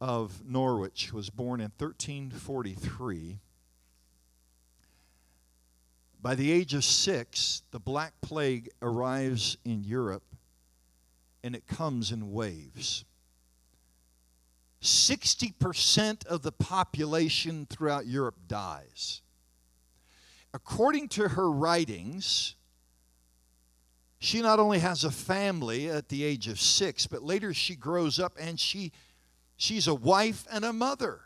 of 0.00 0.44
Norwich 0.46 1.12
was 1.12 1.30
born 1.30 1.60
in 1.60 1.72
1343. 1.78 3.38
By 6.20 6.34
the 6.34 6.52
age 6.52 6.74
of 6.74 6.84
six, 6.84 7.62
the 7.70 7.80
Black 7.80 8.12
Plague 8.20 8.68
arrives 8.82 9.56
in 9.64 9.84
Europe 9.84 10.24
and 11.42 11.54
it 11.54 11.66
comes 11.66 12.12
in 12.12 12.32
waves. 12.32 13.04
60% 14.82 16.26
of 16.26 16.42
the 16.42 16.52
population 16.52 17.66
throughout 17.68 18.06
Europe 18.06 18.36
dies 18.46 19.22
according 20.54 21.08
to 21.08 21.28
her 21.28 21.50
writings, 21.50 22.54
she 24.18 24.40
not 24.40 24.58
only 24.58 24.78
has 24.78 25.04
a 25.04 25.10
family 25.10 25.88
at 25.88 26.08
the 26.08 26.24
age 26.24 26.48
of 26.48 26.60
six, 26.60 27.06
but 27.06 27.22
later 27.22 27.52
she 27.52 27.76
grows 27.76 28.18
up 28.18 28.36
and 28.40 28.58
she, 28.58 28.92
she's 29.56 29.86
a 29.86 29.94
wife 29.94 30.46
and 30.50 30.64
a 30.64 30.72
mother. 30.72 31.20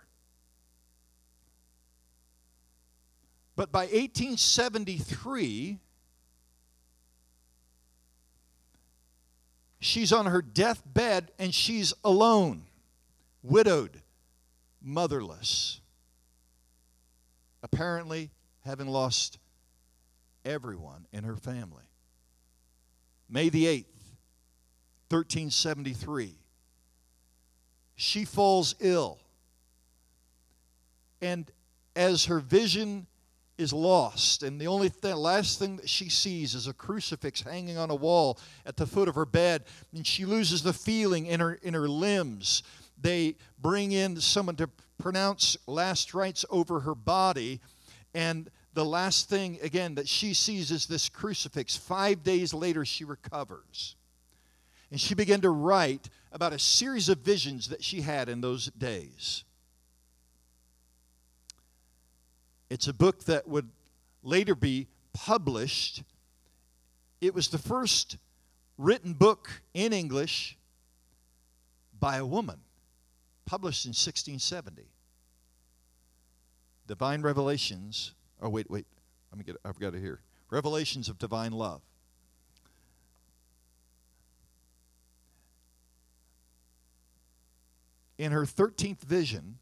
But 3.57 3.71
by 3.71 3.83
1873, 3.83 5.79
she's 9.81 10.13
on 10.13 10.27
her 10.27 10.43
deathbed 10.43 11.31
and 11.39 11.55
she's 11.55 11.93
alone, 12.05 12.63
widowed, 13.43 14.03
motherless. 14.81 15.81
Apparently, 17.63 18.31
having 18.71 18.87
lost 18.87 19.39
everyone 20.45 21.05
in 21.13 21.25
her 21.25 21.35
family. 21.35 21.83
May 23.29 23.49
the 23.49 23.65
8th, 23.65 23.85
1373, 25.09 26.39
she 27.97 28.25
falls 28.25 28.77
ill. 28.79 29.19
And 31.21 31.51
as 31.97 32.27
her 32.27 32.39
vision 32.39 33.09
is 33.59 33.73
lost, 33.73 34.45
and 34.45 34.61
the 34.61 34.69
only 34.69 34.89
thing, 34.89 35.17
last 35.17 35.59
thing 35.59 35.77
that 35.79 35.89
she 35.89 36.09
sees 36.09 36.55
is 36.55 36.69
a 36.69 36.73
crucifix 36.73 37.41
hanging 37.43 37.77
on 37.77 37.91
a 37.91 37.95
wall 37.97 38.39
at 38.65 38.77
the 38.77 38.87
foot 38.87 39.09
of 39.09 39.17
her 39.17 39.27
bed, 39.27 39.65
and 39.93 40.07
she 40.07 40.25
loses 40.25 40.63
the 40.63 40.73
feeling 40.73 41.27
in 41.27 41.41
her, 41.41 41.55
in 41.55 41.75
her 41.75 41.89
limbs. 41.89 42.63
They 42.97 43.35
bring 43.61 43.91
in 43.91 44.21
someone 44.21 44.55
to 44.57 44.71
pronounce 44.97 45.57
last 45.67 46.15
rites 46.15 46.45
over 46.51 46.81
her 46.81 46.95
body 46.95 47.61
and 48.15 48.51
the 48.73 48.85
last 48.85 49.29
thing, 49.29 49.59
again, 49.63 49.97
that 49.97 50.09
she 50.09 50.33
sees 50.33 50.71
is 50.71 50.87
this 50.87 51.09
crucifix. 51.09 51.77
Five 51.77 52.23
days 52.23 52.55
later, 52.55 52.85
she 52.85 53.05
recovers. 53.05 53.97
And 54.91 55.01
she 55.01 55.15
began 55.15 55.41
to 55.41 55.51
write 55.51 56.09
about 56.33 56.53
a 56.53 56.59
series 56.59 57.09
of 57.09 57.19
visions 57.19 57.69
that 57.69 57.83
she 57.83 58.01
had 58.01 58.29
in 58.29 58.41
those 58.41 58.67
days. 58.67 59.45
It's 62.69 62.87
a 62.87 62.93
book 62.93 63.25
that 63.25 63.49
would 63.49 63.69
later 64.23 64.55
be 64.55 64.87
published. 65.13 66.05
It 67.21 67.35
was 67.35 67.49
the 67.49 67.59
first 67.59 68.17
written 68.79 69.13
book 69.13 69.51
in 69.75 69.93
English 69.93 70.57
by 71.99 72.17
a 72.17 72.27
woman, 72.27 72.61
published 73.45 73.85
in 73.85 73.91
1670. 73.91 74.85
Divine 76.87 77.23
Revelations. 77.23 78.15
Oh, 78.41 78.49
wait, 78.49 78.71
wait. 78.71 78.87
Let 79.31 79.39
me 79.39 79.45
get. 79.45 79.57
I've 79.65 79.79
got 79.79 79.95
it 79.95 80.01
here. 80.01 80.21
Revelations 80.51 81.09
of 81.09 81.19
Divine 81.19 81.53
Love. 81.53 81.83
In 88.19 88.33
her 88.33 88.43
13th 88.43 89.01
vision, 89.01 89.59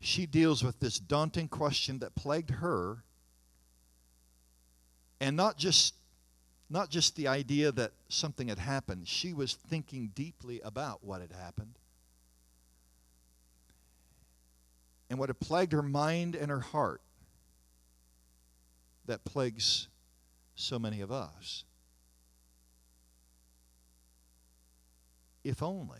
she 0.00 0.26
deals 0.26 0.64
with 0.64 0.80
this 0.80 0.98
daunting 0.98 1.48
question 1.48 1.98
that 2.00 2.14
plagued 2.14 2.50
her 2.50 3.04
and 5.20 5.36
not 5.36 5.58
just 5.58 5.94
not 6.70 6.88
just 6.88 7.16
the 7.16 7.28
idea 7.28 7.70
that 7.72 7.92
something 8.08 8.48
had 8.48 8.58
happened 8.58 9.06
she 9.06 9.34
was 9.34 9.54
thinking 9.54 10.10
deeply 10.14 10.60
about 10.64 11.04
what 11.04 11.20
had 11.20 11.32
happened 11.32 11.78
and 15.10 15.18
what 15.18 15.28
had 15.28 15.38
plagued 15.38 15.72
her 15.72 15.82
mind 15.82 16.34
and 16.34 16.50
her 16.50 16.60
heart 16.60 17.02
that 19.10 19.24
plagues 19.24 19.88
so 20.54 20.78
many 20.78 21.00
of 21.00 21.10
us. 21.10 21.64
If 25.42 25.62
only. 25.62 25.98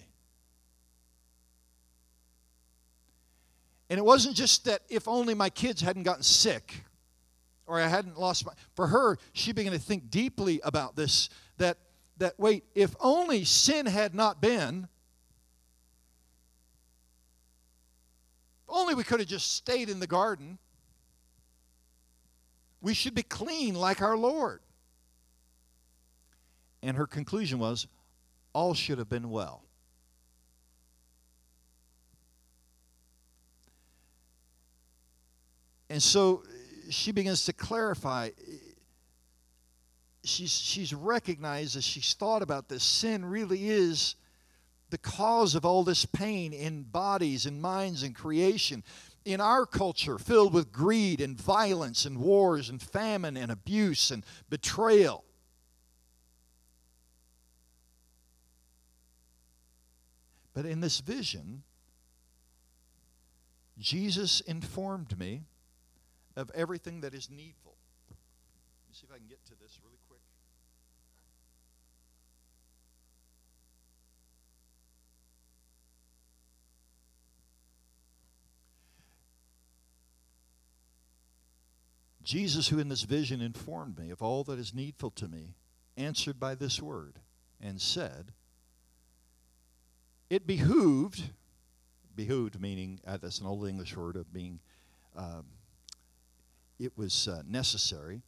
And 3.88 3.98
it 3.98 4.04
wasn't 4.04 4.36
just 4.36 4.64
that 4.66 4.82
if 4.88 5.08
only 5.08 5.34
my 5.34 5.50
kids 5.50 5.80
hadn't 5.80 6.04
gotten 6.04 6.22
sick 6.22 6.84
or 7.66 7.80
I 7.80 7.88
hadn't 7.88 8.16
lost 8.16 8.46
my. 8.46 8.52
For 8.76 8.86
her, 8.86 9.18
she 9.32 9.52
began 9.52 9.72
to 9.72 9.78
think 9.78 10.08
deeply 10.08 10.60
about 10.62 10.94
this 10.94 11.28
that, 11.58 11.78
that 12.18 12.34
wait, 12.38 12.62
if 12.76 12.94
only 13.00 13.42
sin 13.44 13.86
had 13.86 14.14
not 14.14 14.40
been, 14.40 14.86
only 18.68 18.94
we 18.94 19.02
could 19.02 19.18
have 19.18 19.28
just 19.28 19.52
stayed 19.56 19.88
in 19.88 19.98
the 19.98 20.06
garden. 20.06 20.58
We 22.80 22.94
should 22.94 23.14
be 23.14 23.22
clean 23.22 23.74
like 23.74 24.00
our 24.00 24.16
Lord. 24.16 24.60
And 26.82 26.96
her 26.96 27.06
conclusion 27.06 27.58
was 27.58 27.86
all 28.52 28.74
should 28.74 28.98
have 28.98 29.08
been 29.08 29.30
well. 29.30 29.62
And 35.90 36.02
so 36.02 36.44
she 36.88 37.12
begins 37.12 37.44
to 37.44 37.52
clarify 37.52 38.30
she's 40.24 40.52
she's 40.52 40.92
recognized 40.92 41.76
as 41.76 41.84
she's 41.84 42.14
thought 42.14 42.42
about 42.42 42.68
this 42.68 42.84
sin 42.84 43.24
really 43.24 43.68
is 43.68 44.14
the 44.90 44.98
cause 44.98 45.54
of 45.54 45.64
all 45.64 45.82
this 45.84 46.04
pain 46.04 46.52
in 46.52 46.82
bodies 46.82 47.46
and 47.46 47.60
minds 47.60 48.02
and 48.02 48.14
creation 48.14 48.82
in 49.24 49.40
our 49.40 49.66
culture 49.66 50.18
filled 50.18 50.52
with 50.52 50.72
greed 50.72 51.20
and 51.20 51.40
violence 51.40 52.04
and 52.04 52.18
wars 52.18 52.68
and 52.68 52.80
famine 52.80 53.36
and 53.36 53.52
abuse 53.52 54.10
and 54.10 54.24
betrayal 54.48 55.24
but 60.54 60.64
in 60.64 60.80
this 60.80 61.00
vision 61.00 61.62
Jesus 63.80 64.40
informed 64.42 65.18
me 65.18 65.44
of 66.36 66.50
everything 66.54 67.00
that 67.00 67.14
is 67.14 67.30
needful. 67.30 67.76
Let 68.10 68.16
me 68.88 68.94
see 68.94 69.06
if 69.08 69.14
I 69.14 69.18
can 69.18 69.26
get 69.26 69.39
Jesus, 82.30 82.68
who 82.68 82.78
in 82.78 82.88
this 82.88 83.02
vision 83.02 83.40
informed 83.40 83.98
me 83.98 84.10
of 84.10 84.22
all 84.22 84.44
that 84.44 84.58
is 84.58 84.72
needful 84.72 85.10
to 85.10 85.26
me, 85.26 85.56
answered 85.96 86.38
by 86.38 86.54
this 86.54 86.80
word 86.80 87.18
and 87.60 87.80
said, 87.80 88.32
It 90.28 90.46
behooved 90.46 91.30
behooved, 92.14 92.60
meaning 92.60 93.00
uh, 93.06 93.16
that's 93.16 93.38
an 93.38 93.46
old 93.46 93.66
English 93.66 93.96
word 93.96 94.16
of 94.16 94.32
being, 94.32 94.60
um, 95.16 95.44
it 96.78 96.92
was 96.96 97.28
uh, 97.28 97.42
necessary. 97.48 98.22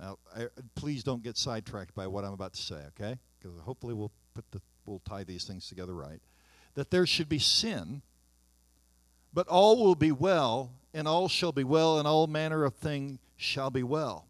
Now, 0.00 0.18
I, 0.34 0.46
please 0.74 1.02
don't 1.02 1.22
get 1.22 1.36
sidetracked 1.36 1.94
by 1.94 2.06
what 2.06 2.24
I'm 2.24 2.32
about 2.32 2.54
to 2.54 2.62
say, 2.62 2.80
okay? 2.88 3.18
Because 3.38 3.58
hopefully 3.60 3.94
we'll 3.94 4.12
put 4.34 4.50
the 4.52 4.60
we'll 4.86 5.00
tie 5.00 5.24
these 5.24 5.44
things 5.44 5.68
together 5.68 5.94
right. 5.94 6.20
That 6.74 6.90
there 6.90 7.06
should 7.06 7.28
be 7.28 7.38
sin, 7.38 8.02
but 9.32 9.48
all 9.48 9.82
will 9.82 9.94
be 9.94 10.12
well, 10.12 10.72
and 10.94 11.08
all 11.08 11.28
shall 11.28 11.52
be 11.52 11.64
well, 11.64 11.98
and 11.98 12.06
all 12.06 12.26
manner 12.26 12.64
of 12.64 12.74
thing 12.74 13.18
shall 13.36 13.70
be 13.70 13.82
well. 13.82 14.26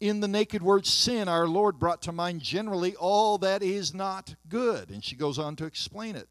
In 0.00 0.20
the 0.20 0.28
naked 0.28 0.62
word 0.62 0.86
sin, 0.86 1.28
our 1.28 1.46
Lord 1.46 1.78
brought 1.78 2.02
to 2.02 2.12
mind 2.12 2.42
generally 2.42 2.94
all 2.96 3.38
that 3.38 3.62
is 3.62 3.94
not 3.94 4.34
good. 4.48 4.90
And 4.90 5.02
she 5.02 5.16
goes 5.16 5.38
on 5.38 5.56
to 5.56 5.64
explain 5.64 6.16
it. 6.16 6.28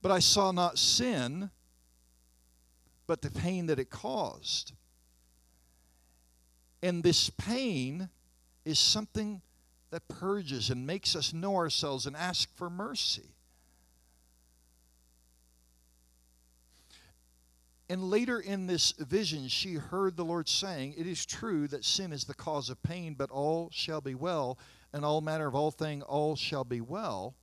But 0.00 0.10
I 0.10 0.20
saw 0.20 0.52
not 0.52 0.78
sin, 0.78 1.50
but 3.06 3.20
the 3.20 3.30
pain 3.30 3.66
that 3.66 3.78
it 3.78 3.90
caused. 3.90 4.72
And 6.82 7.02
this 7.02 7.28
pain 7.28 8.08
is 8.64 8.78
something 8.78 9.42
that 9.90 10.08
purges 10.08 10.70
and 10.70 10.86
makes 10.86 11.16
us 11.16 11.32
know 11.32 11.56
ourselves 11.56 12.06
and 12.06 12.16
ask 12.16 12.54
for 12.56 12.70
mercy. 12.70 13.34
And 17.90 18.10
later 18.10 18.38
in 18.38 18.66
this 18.66 18.92
vision, 18.92 19.48
she 19.48 19.74
heard 19.74 20.16
the 20.16 20.24
Lord 20.24 20.48
saying, 20.48 20.94
It 20.96 21.06
is 21.06 21.24
true 21.24 21.66
that 21.68 21.84
sin 21.84 22.12
is 22.12 22.24
the 22.24 22.34
cause 22.34 22.68
of 22.68 22.82
pain, 22.82 23.14
but 23.14 23.30
all 23.30 23.70
shall 23.72 24.00
be 24.00 24.14
well, 24.14 24.58
and 24.92 25.04
all 25.04 25.20
manner 25.20 25.46
of 25.46 25.54
all 25.54 25.70
thing, 25.70 26.02
all 26.02 26.36
shall 26.36 26.64
be 26.64 26.80
well 26.80 27.34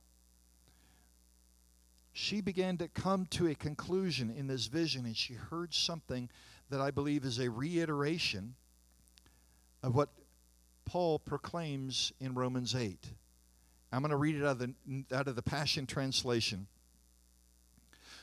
she 2.16 2.40
began 2.40 2.78
to 2.78 2.88
come 2.88 3.26
to 3.26 3.46
a 3.46 3.54
conclusion 3.54 4.30
in 4.30 4.46
this 4.46 4.68
vision, 4.68 5.04
and 5.04 5.14
she 5.14 5.34
heard 5.34 5.74
something 5.74 6.30
that 6.70 6.80
I 6.80 6.90
believe 6.90 7.26
is 7.26 7.38
a 7.38 7.50
reiteration 7.50 8.54
of 9.82 9.94
what 9.94 10.08
Paul 10.86 11.18
proclaims 11.18 12.14
in 12.18 12.34
Romans 12.34 12.74
8. 12.74 12.98
I'm 13.92 14.00
going 14.00 14.12
to 14.12 14.16
read 14.16 14.34
it 14.34 14.44
out 14.44 14.52
of 14.52 14.58
the, 14.60 14.72
out 15.12 15.28
of 15.28 15.36
the 15.36 15.42
Passion 15.42 15.84
Translation. 15.84 16.66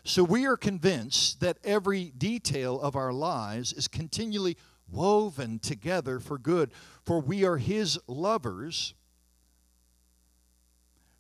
So 0.04 0.24
we 0.24 0.46
are 0.46 0.58
convinced 0.58 1.40
that 1.40 1.58
every 1.64 2.12
detail 2.18 2.80
of 2.80 2.96
our 2.96 3.14
lives 3.14 3.72
is 3.72 3.88
continually 3.88 4.58
woven 4.92 5.60
together 5.60 6.20
for 6.20 6.38
good, 6.38 6.72
for 7.06 7.22
we 7.22 7.46
are 7.46 7.58
his 7.58 7.98
lovers 8.08 8.94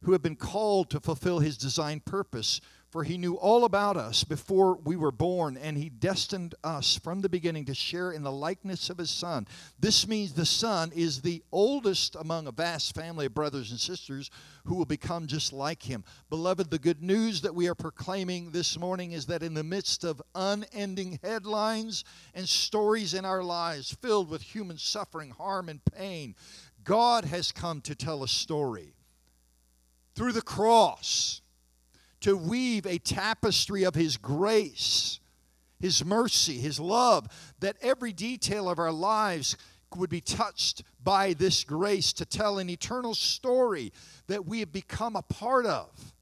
who 0.04 0.12
have 0.12 0.22
been 0.22 0.36
called 0.36 0.89
to 0.89 1.00
fulfill 1.00 1.39
his 1.39 1.58
design 1.58 2.02
purpose. 2.02 2.60
For 2.93 3.03
he 3.03 3.17
knew 3.17 3.34
all 3.34 3.65
about 3.65 3.97
us 3.97 4.23
before 4.23 4.75
we 4.75 4.95
were 4.95 5.12
born, 5.12 5.58
and 5.58 5.75
he 5.75 5.89
destined 5.89 6.53
us 6.63 6.95
from 6.95 7.21
the 7.21 7.27
beginning 7.27 7.65
to 7.65 7.73
share 7.73 8.12
in 8.12 8.21
the 8.21 8.32
likeness 8.32 8.88
of 8.91 8.99
his 8.99 9.10
Son. 9.10 9.47
This 9.79 10.08
means 10.08 10.34
the 10.34 10.45
Son 10.45 10.91
is 10.93 11.19
the 11.19 11.41
oldest 11.51 12.15
among 12.15 12.45
a 12.45 12.51
vast 12.51 12.93
family 12.93 13.25
of 13.25 13.34
brothers 13.34 13.71
and 13.71 13.79
sisters 13.79 14.29
who 14.65 14.75
will 14.75 14.86
become 14.86 15.25
just 15.25 15.51
like 15.51 15.82
him. 15.82 16.03
Beloved, 16.29 16.69
the 16.69 16.77
good 16.77 17.01
news 17.01 17.41
that 17.41 17.56
we 17.56 17.67
are 17.67 17.73
proclaiming 17.73 18.51
this 18.51 18.77
morning 18.77 19.12
is 19.12 19.25
that 19.25 19.41
in 19.41 19.56
the 19.56 19.63
midst 19.63 20.03
of 20.03 20.21
unending 20.36 21.17
headlines 21.23 22.03
and 22.36 22.47
stories 22.47 23.15
in 23.15 23.25
our 23.25 23.41
lives 23.41 23.97
filled 24.03 24.29
with 24.29 24.43
human 24.43 24.77
suffering, 24.77 25.32
harm, 25.32 25.67
and 25.67 25.84
pain, 25.84 26.36
God 26.84 27.25
has 27.25 27.51
come 27.51 27.82
to 27.82 27.95
tell 27.95 28.21
a 28.21 28.27
story 28.27 28.93
through 30.13 30.34
the 30.34 30.43
cross 30.43 31.41
to 32.24 32.38
weave 32.38 32.86
a 32.86 32.98
tapestry 32.98 33.84
of 33.84 33.96
His 33.96 34.18
grace, 34.18 35.20
His 35.80 36.04
mercy, 36.04 36.58
His 36.58 36.80
love, 36.80 37.28
that 37.60 37.78
every 37.82 38.14
detail 38.14 38.70
of 38.70 38.80
our 38.80 38.92
lives 38.92 39.58
would 39.96 40.10
be 40.10 40.22
touched 40.22 40.84
by 41.04 41.34
this 41.34 41.64
grace 41.64 42.14
to 42.14 42.26
tell 42.26 42.58
an 42.58 42.70
eternal 42.70 43.14
story 43.14 43.92
that 44.28 44.46
we 44.46 44.60
have 44.60 44.72
become 44.72 45.16
a 45.16 45.22
part 45.22 45.66
of. 45.66 46.14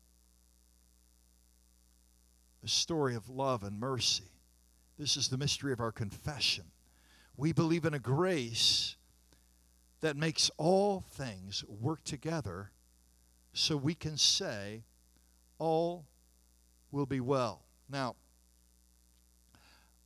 A 2.64 2.68
story 2.68 3.16
of 3.16 3.30
love 3.30 3.64
and 3.64 3.80
mercy. 3.80 4.32
This 4.98 5.18
is 5.18 5.30
the 5.30 5.38
mystery 5.38 5.72
of 5.72 5.80
our 5.80 5.92
confession. 5.92 6.66
We 7.38 7.54
believe 7.54 7.86
in 7.86 7.94
a 7.94 8.00
grace 8.00 8.96
that 10.02 10.18
makes 10.18 10.50
all 10.58 11.02
things 11.12 11.64
work 11.68 12.04
together 12.04 12.72
so 13.54 13.78
we 13.78 13.94
can 13.94 14.18
say, 14.18 14.84
All 15.62 16.08
will 16.92 17.06
be 17.06 17.20
well. 17.20 17.62
Now, 17.88 18.16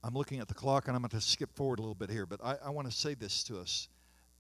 I'm 0.04 0.14
looking 0.14 0.40
at 0.40 0.50
the 0.50 0.54
clock 0.54 0.90
and 0.90 0.98
I'm 0.98 1.02
going 1.02 1.12
to 1.12 1.22
skip 1.22 1.56
forward 1.56 1.80
a 1.80 1.82
little 1.82 1.96
bit 1.96 2.10
here, 2.10 2.26
but 2.26 2.42
I, 2.44 2.58
I 2.66 2.70
want 2.72 2.92
to 2.92 2.94
say 2.94 3.14
this 3.14 3.42
to 3.46 3.60
us. 3.60 3.88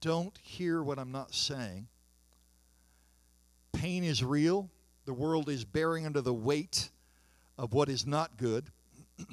Don't 0.01 0.37
hear 0.43 0.83
what 0.83 0.99
I'm 0.99 1.13
not 1.13 1.33
saying. 1.33 1.87
Pain 3.71 4.03
is 4.03 4.25
real. 4.25 4.69
The 5.05 5.13
world 5.13 5.47
is 5.47 5.63
bearing 5.63 6.05
under 6.05 6.19
the 6.19 6.33
weight 6.33 6.89
of 7.57 7.71
what 7.73 7.87
is 7.87 8.05
not 8.05 8.35
good. 8.35 8.65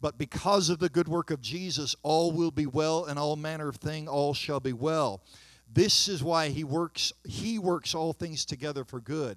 but 0.00 0.16
because 0.16 0.70
of 0.70 0.78
the 0.78 0.88
good 0.88 1.08
work 1.08 1.30
of 1.30 1.42
Jesus, 1.42 1.94
all 2.02 2.32
will 2.32 2.50
be 2.50 2.64
well, 2.64 3.04
and 3.04 3.18
all 3.18 3.36
manner 3.36 3.68
of 3.68 3.76
thing, 3.76 4.08
all 4.08 4.32
shall 4.32 4.60
be 4.60 4.72
well. 4.72 5.20
This 5.70 6.08
is 6.08 6.24
why 6.24 6.48
he 6.48 6.64
works 6.64 7.12
he 7.22 7.58
works 7.58 7.94
all 7.94 8.14
things 8.14 8.46
together 8.46 8.82
for 8.82 8.98
good. 8.98 9.36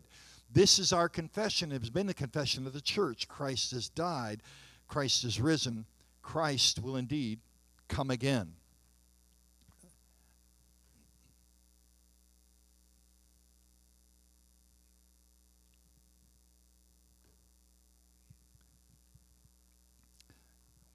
This 0.52 0.80
is 0.80 0.94
our 0.94 1.10
confession. 1.10 1.72
It 1.72 1.82
has 1.82 1.90
been 1.90 2.08
the 2.08 2.14
confession 2.14 2.66
of 2.66 2.74
the 2.74 2.82
church. 2.82 3.28
Christ 3.28 3.72
has 3.72 3.90
died, 3.90 4.42
Christ 4.88 5.24
is 5.24 5.40
risen, 5.40 5.86
Christ 6.22 6.82
will 6.82 6.96
indeed 6.96 7.40
come 7.88 8.10
again. 8.10 8.54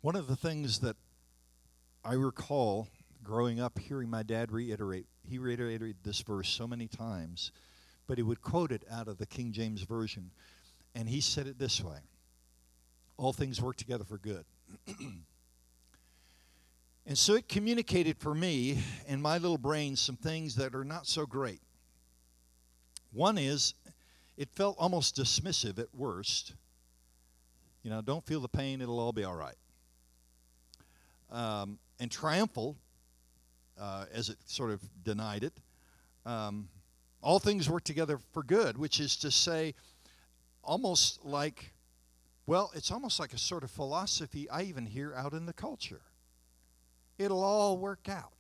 One 0.03 0.17
of 0.17 0.27
the 0.27 0.35
things 0.35 0.81
that 0.81 0.97
I 2.05 2.15
recall 2.15 2.89
growing 3.23 3.61
up 3.61 3.79
hearing 3.79 4.11
my 4.11 4.25
dad 4.25 4.51
reiterate 4.51 5.07
he 5.25 5.39
reiterated 5.39 5.99
this 6.03 6.21
verse 6.23 6.49
so 6.49 6.67
many 6.67 6.89
times, 6.89 7.53
but 8.13 8.19
he 8.19 8.23
would 8.23 8.43
quote 8.43 8.71
it 8.71 8.85
out 8.91 9.09
of 9.09 9.17
the 9.17 9.25
King 9.25 9.53
James 9.53 9.81
Version. 9.85 10.33
And 10.95 11.09
he 11.09 11.23
said 11.23 11.47
it 11.47 11.59
this 11.59 11.83
way 11.83 11.97
All 13.17 13.33
things 13.33 13.59
work 13.59 13.77
together 13.77 14.05
for 14.05 14.19
good. 14.19 14.45
and 17.07 17.17
so 17.17 17.37
it 17.37 17.49
communicated 17.49 18.19
for 18.19 18.35
me 18.35 18.83
in 19.09 19.23
my 19.23 19.39
little 19.39 19.57
brain 19.57 19.97
some 19.97 20.17
things 20.17 20.57
that 20.57 20.75
are 20.75 20.85
not 20.85 21.07
so 21.07 21.25
great. 21.25 21.63
One 23.15 23.39
is, 23.39 23.73
it 24.37 24.51
felt 24.51 24.77
almost 24.79 25.17
dismissive 25.17 25.79
at 25.79 25.95
worst. 25.95 26.53
You 27.83 27.89
know, 27.89 28.03
don't 28.03 28.27
feel 28.27 28.41
the 28.41 28.47
pain, 28.47 28.83
it'll 28.83 29.01
all 29.01 29.15
be 29.15 29.25
all 29.25 29.37
right. 29.37 29.57
Um, 31.31 31.79
and 31.99 32.11
triumphal 32.11 32.77
uh, 33.81 34.05
as 34.13 34.29
it 34.29 34.37
sort 34.45 34.71
of 34.71 34.83
denied 35.03 35.45
it. 35.45 35.55
Um, 36.27 36.69
all 37.23 37.39
things 37.39 37.71
work 37.71 37.85
together 37.85 38.19
for 38.33 38.43
good, 38.43 38.77
which 38.77 38.99
is 38.99 39.17
to 39.19 39.31
say, 39.31 39.75
almost 40.63 41.25
like, 41.25 41.73
well, 42.47 42.73
it's 42.75 42.91
almost 42.91 43.21
like 43.21 43.33
a 43.33 43.39
sort 43.39 43.63
of 43.63 43.71
philosophy 43.71 44.51
I 44.51 44.63
even 44.63 44.87
hear 44.87 45.15
out 45.15 45.33
in 45.33 45.47
the 45.47 45.53
culture. 45.53 46.03
It'll 47.19 47.43
all 47.43 47.79
work 47.79 48.09
out. 48.09 48.33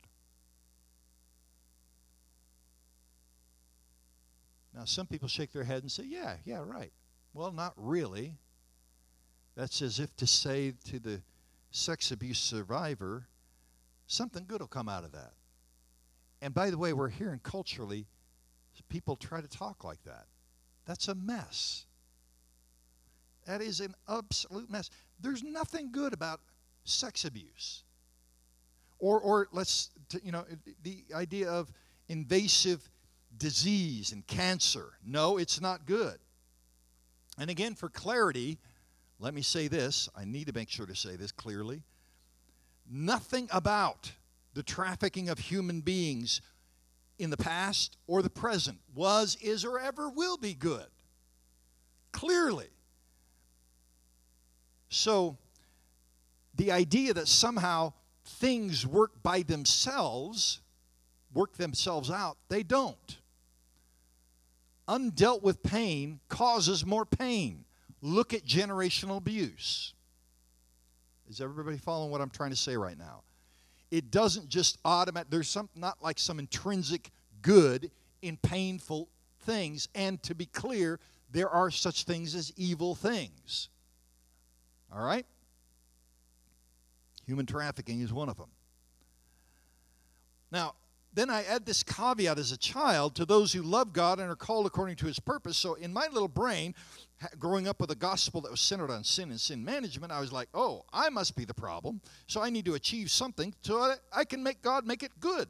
Now, 4.74 4.84
some 4.84 5.06
people 5.06 5.28
shake 5.28 5.52
their 5.52 5.64
head 5.64 5.82
and 5.82 5.92
say, 5.92 6.04
yeah, 6.04 6.36
yeah, 6.44 6.62
right. 6.64 6.92
Well, 7.34 7.52
not 7.52 7.74
really. 7.76 8.38
That's 9.54 9.82
as 9.82 10.00
if 10.00 10.16
to 10.16 10.26
say 10.26 10.72
to 10.86 10.98
the 10.98 11.20
sex 11.70 12.10
abuse 12.10 12.38
survivor, 12.38 13.28
something 14.06 14.44
good 14.46 14.60
will 14.60 14.68
come 14.68 14.88
out 14.88 15.04
of 15.04 15.12
that. 15.12 15.34
And 16.40 16.52
by 16.52 16.70
the 16.70 16.78
way, 16.78 16.92
we're 16.92 17.08
hearing 17.08 17.40
culturally 17.42 18.06
people 18.92 19.16
try 19.16 19.40
to 19.40 19.48
talk 19.48 19.84
like 19.84 20.04
that. 20.04 20.26
That's 20.84 21.08
a 21.08 21.14
mess. 21.14 21.86
That 23.46 23.62
is 23.62 23.80
an 23.80 23.94
absolute 24.06 24.70
mess. 24.70 24.90
There's 25.18 25.42
nothing 25.42 25.90
good 25.90 26.12
about 26.12 26.40
sex 26.84 27.24
abuse. 27.24 27.84
Or, 28.98 29.18
or 29.18 29.48
let's, 29.50 29.90
you 30.22 30.30
know, 30.30 30.44
the 30.82 31.04
idea 31.14 31.48
of 31.48 31.72
invasive 32.08 32.86
disease 33.38 34.12
and 34.12 34.26
cancer. 34.26 34.92
No, 35.04 35.38
it's 35.38 35.60
not 35.60 35.86
good. 35.86 36.18
And 37.38 37.48
again, 37.48 37.74
for 37.74 37.88
clarity, 37.88 38.58
let 39.18 39.32
me 39.32 39.40
say 39.40 39.68
this. 39.68 40.10
I 40.14 40.26
need 40.26 40.48
to 40.48 40.52
make 40.52 40.68
sure 40.68 40.84
to 40.84 40.94
say 40.94 41.16
this 41.16 41.32
clearly. 41.32 41.82
Nothing 42.88 43.48
about 43.50 44.12
the 44.52 44.62
trafficking 44.62 45.30
of 45.30 45.38
human 45.38 45.80
beings 45.80 46.42
in 47.18 47.30
the 47.30 47.36
past 47.36 47.96
or 48.06 48.22
the 48.22 48.30
present 48.30 48.78
was, 48.94 49.36
is, 49.40 49.64
or 49.64 49.78
ever 49.78 50.08
will 50.08 50.36
be 50.36 50.54
good. 50.54 50.86
Clearly. 52.12 52.68
So, 54.88 55.38
the 56.54 56.72
idea 56.72 57.14
that 57.14 57.28
somehow 57.28 57.94
things 58.24 58.86
work 58.86 59.22
by 59.22 59.42
themselves, 59.42 60.60
work 61.32 61.56
themselves 61.56 62.10
out, 62.10 62.36
they 62.48 62.62
don't. 62.62 63.18
Undealt 64.88 65.42
with 65.42 65.62
pain 65.62 66.20
causes 66.28 66.84
more 66.84 67.06
pain. 67.06 67.64
Look 68.00 68.34
at 68.34 68.44
generational 68.44 69.16
abuse. 69.16 69.94
Is 71.28 71.40
everybody 71.40 71.78
following 71.78 72.10
what 72.10 72.20
I'm 72.20 72.30
trying 72.30 72.50
to 72.50 72.56
say 72.56 72.76
right 72.76 72.98
now? 72.98 73.22
It 73.92 74.10
doesn't 74.10 74.48
just 74.48 74.78
automatic. 74.86 75.28
There's 75.30 75.50
some 75.50 75.68
not 75.76 76.02
like 76.02 76.18
some 76.18 76.38
intrinsic 76.38 77.10
good 77.42 77.90
in 78.22 78.38
painful 78.38 79.10
things. 79.40 79.86
And 79.94 80.20
to 80.22 80.34
be 80.34 80.46
clear, 80.46 80.98
there 81.30 81.50
are 81.50 81.70
such 81.70 82.04
things 82.04 82.34
as 82.34 82.54
evil 82.56 82.94
things. 82.94 83.68
All 84.90 85.04
right? 85.04 85.26
Human 87.26 87.44
trafficking 87.44 88.00
is 88.00 88.14
one 88.14 88.30
of 88.30 88.38
them. 88.38 88.48
Now, 90.50 90.74
then 91.14 91.28
I 91.28 91.44
add 91.44 91.66
this 91.66 91.82
caveat 91.82 92.38
as 92.38 92.52
a 92.52 92.56
child 92.56 93.14
to 93.16 93.26
those 93.26 93.52
who 93.52 93.62
love 93.62 93.92
God 93.92 94.18
and 94.18 94.30
are 94.30 94.36
called 94.36 94.66
according 94.66 94.96
to 94.96 95.06
his 95.06 95.18
purpose. 95.18 95.58
So 95.58 95.74
in 95.74 95.92
my 95.92 96.08
little 96.10 96.28
brain, 96.28 96.74
growing 97.38 97.68
up 97.68 97.80
with 97.80 97.90
a 97.90 97.94
gospel 97.94 98.40
that 98.40 98.50
was 98.50 98.60
centered 98.60 98.90
on 98.90 99.04
sin 99.04 99.30
and 99.30 99.40
sin 99.40 99.64
management, 99.64 100.12
I 100.12 100.20
was 100.20 100.32
like, 100.32 100.48
oh, 100.54 100.84
I 100.92 101.10
must 101.10 101.36
be 101.36 101.44
the 101.44 101.54
problem. 101.54 102.00
So 102.26 102.40
I 102.40 102.48
need 102.48 102.64
to 102.64 102.74
achieve 102.74 103.10
something 103.10 103.54
so 103.60 103.94
I 104.12 104.24
can 104.24 104.42
make 104.42 104.62
God 104.62 104.86
make 104.86 105.02
it 105.02 105.12
good. 105.20 105.48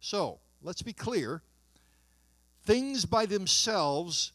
So 0.00 0.40
let's 0.62 0.82
be 0.82 0.92
clear 0.92 1.42
things 2.64 3.06
by 3.06 3.24
themselves 3.24 4.32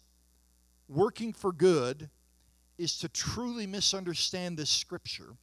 working 0.88 1.34
for 1.34 1.52
good 1.52 2.10
is 2.80 2.98
to 3.00 3.10
truly 3.10 3.68
misunderstand 3.68 4.58
this 4.58 4.70
scripture 4.70 5.36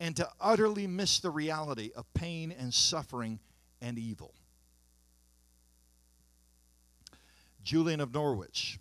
and 0.00 0.14
to 0.16 0.28
utterly 0.40 0.86
miss 0.86 1.20
the 1.20 1.30
reality 1.30 1.90
of 1.96 2.12
pain 2.14 2.54
and 2.56 2.72
suffering 2.72 3.40
and 3.80 3.98
evil. 3.98 4.34
Julian 7.62 8.00
of 8.00 8.14
Norwich, 8.14 8.78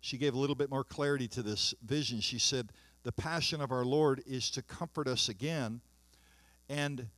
she 0.00 0.16
gave 0.16 0.34
a 0.34 0.38
little 0.38 0.56
bit 0.56 0.70
more 0.70 0.84
clarity 0.84 1.28
to 1.28 1.42
this 1.42 1.74
vision. 1.84 2.20
She 2.20 2.38
said, 2.38 2.72
The 3.02 3.12
passion 3.12 3.60
of 3.60 3.72
our 3.72 3.84
Lord 3.84 4.22
is 4.26 4.50
to 4.52 4.62
comfort 4.62 5.06
us 5.08 5.28
again. 5.28 5.80
And 6.68 7.08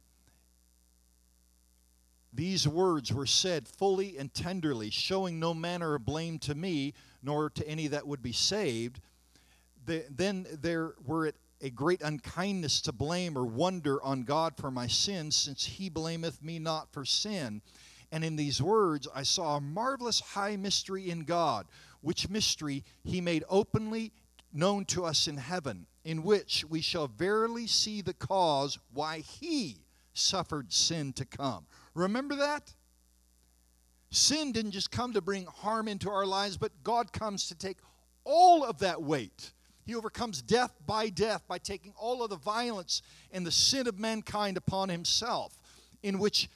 these 2.32 2.66
words 2.66 3.12
were 3.12 3.26
said 3.26 3.68
fully 3.68 4.16
and 4.16 4.32
tenderly, 4.32 4.90
showing 4.90 5.38
no 5.38 5.52
manner 5.52 5.94
of 5.94 6.04
blame 6.04 6.38
to 6.40 6.54
me, 6.54 6.94
nor 7.22 7.50
to 7.50 7.68
any 7.68 7.88
that 7.88 8.06
would 8.06 8.22
be 8.22 8.32
saved. 8.32 9.00
The, 9.86 10.04
then 10.10 10.46
there 10.50 10.94
were 11.04 11.26
it 11.26 11.36
a 11.60 11.70
great 11.70 12.02
unkindness 12.02 12.80
to 12.82 12.92
blame 12.92 13.36
or 13.36 13.44
wonder 13.44 14.02
on 14.02 14.22
God 14.22 14.56
for 14.56 14.70
my 14.70 14.86
sins, 14.86 15.36
since 15.36 15.64
he 15.64 15.88
blameth 15.88 16.42
me 16.42 16.58
not 16.58 16.92
for 16.92 17.04
sin. 17.04 17.62
And 18.12 18.24
in 18.24 18.36
these 18.36 18.62
words 18.62 19.06
I 19.14 19.22
saw 19.22 19.56
a 19.56 19.60
marvelous 19.60 20.20
high 20.20 20.56
mystery 20.56 21.10
in 21.10 21.20
God, 21.20 21.66
which 22.00 22.28
mystery 22.28 22.84
he 23.04 23.20
made 23.20 23.44
openly 23.48 24.12
known 24.52 24.84
to 24.86 25.04
us 25.04 25.28
in 25.28 25.36
heaven, 25.36 25.86
in 26.04 26.22
which 26.22 26.64
we 26.68 26.80
shall 26.80 27.06
verily 27.08 27.66
see 27.66 28.00
the 28.00 28.14
cause 28.14 28.78
why 28.92 29.18
he 29.18 29.84
suffered 30.12 30.72
sin 30.72 31.12
to 31.12 31.24
come. 31.24 31.66
Remember 31.94 32.36
that? 32.36 32.74
Sin 34.10 34.50
didn't 34.50 34.72
just 34.72 34.90
come 34.90 35.12
to 35.12 35.20
bring 35.20 35.46
harm 35.46 35.86
into 35.86 36.10
our 36.10 36.26
lives, 36.26 36.56
but 36.56 36.72
God 36.82 37.12
comes 37.12 37.48
to 37.48 37.54
take 37.54 37.76
all 38.24 38.64
of 38.64 38.80
that 38.80 39.02
weight 39.02 39.52
he 39.90 39.96
overcomes 39.96 40.40
death 40.40 40.72
by 40.86 41.08
death 41.08 41.42
by 41.48 41.58
taking 41.58 41.92
all 41.96 42.22
of 42.22 42.30
the 42.30 42.36
violence 42.36 43.02
and 43.32 43.44
the 43.44 43.50
sin 43.50 43.88
of 43.88 43.98
mankind 43.98 44.56
upon 44.56 44.88
himself, 44.88 45.58
in 46.04 46.20
which 46.20 46.48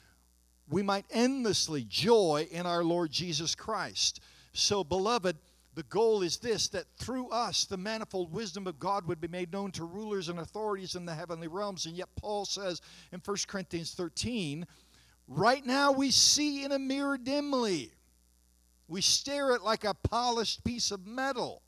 we 0.69 0.81
might 0.81 1.05
endlessly 1.11 1.85
joy 1.89 2.47
in 2.49 2.65
our 2.65 2.81
Lord 2.81 3.11
Jesus 3.11 3.53
Christ. 3.53 4.21
So, 4.53 4.85
beloved, 4.85 5.35
the 5.73 5.83
goal 5.83 6.21
is 6.21 6.37
this 6.37 6.69
that 6.69 6.85
through 6.97 7.27
us 7.27 7.65
the 7.65 7.75
manifold 7.75 8.31
wisdom 8.31 8.67
of 8.67 8.79
God 8.79 9.05
would 9.05 9.19
be 9.19 9.27
made 9.27 9.51
known 9.51 9.69
to 9.73 9.83
rulers 9.83 10.29
and 10.29 10.39
authorities 10.39 10.95
in 10.95 11.05
the 11.05 11.13
heavenly 11.13 11.49
realms. 11.49 11.87
And 11.87 11.97
yet, 11.97 12.07
Paul 12.15 12.45
says 12.45 12.79
in 13.11 13.19
1 13.19 13.37
Corinthians 13.47 13.93
13, 13.95 14.65
right 15.27 15.65
now 15.65 15.91
we 15.91 16.09
see 16.09 16.63
in 16.63 16.71
a 16.71 16.79
mirror 16.79 17.17
dimly, 17.17 17.91
we 18.87 19.01
stare 19.01 19.51
at 19.51 19.61
like 19.61 19.83
a 19.83 19.93
polished 19.93 20.63
piece 20.63 20.91
of 20.91 21.05
metal. 21.05 21.63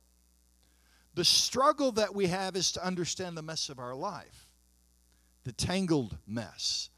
The 1.17 1.25
struggle 1.25 1.93
that 1.93 2.13
we 2.13 2.27
have 2.27 2.55
is 2.55 2.71
to 2.73 2.85
understand 2.85 3.35
the 3.35 3.41
mess 3.41 3.69
of 3.69 3.79
our 3.79 3.95
life, 3.95 4.45
the 5.45 5.51
tangled 5.51 6.15
mess. 6.27 6.91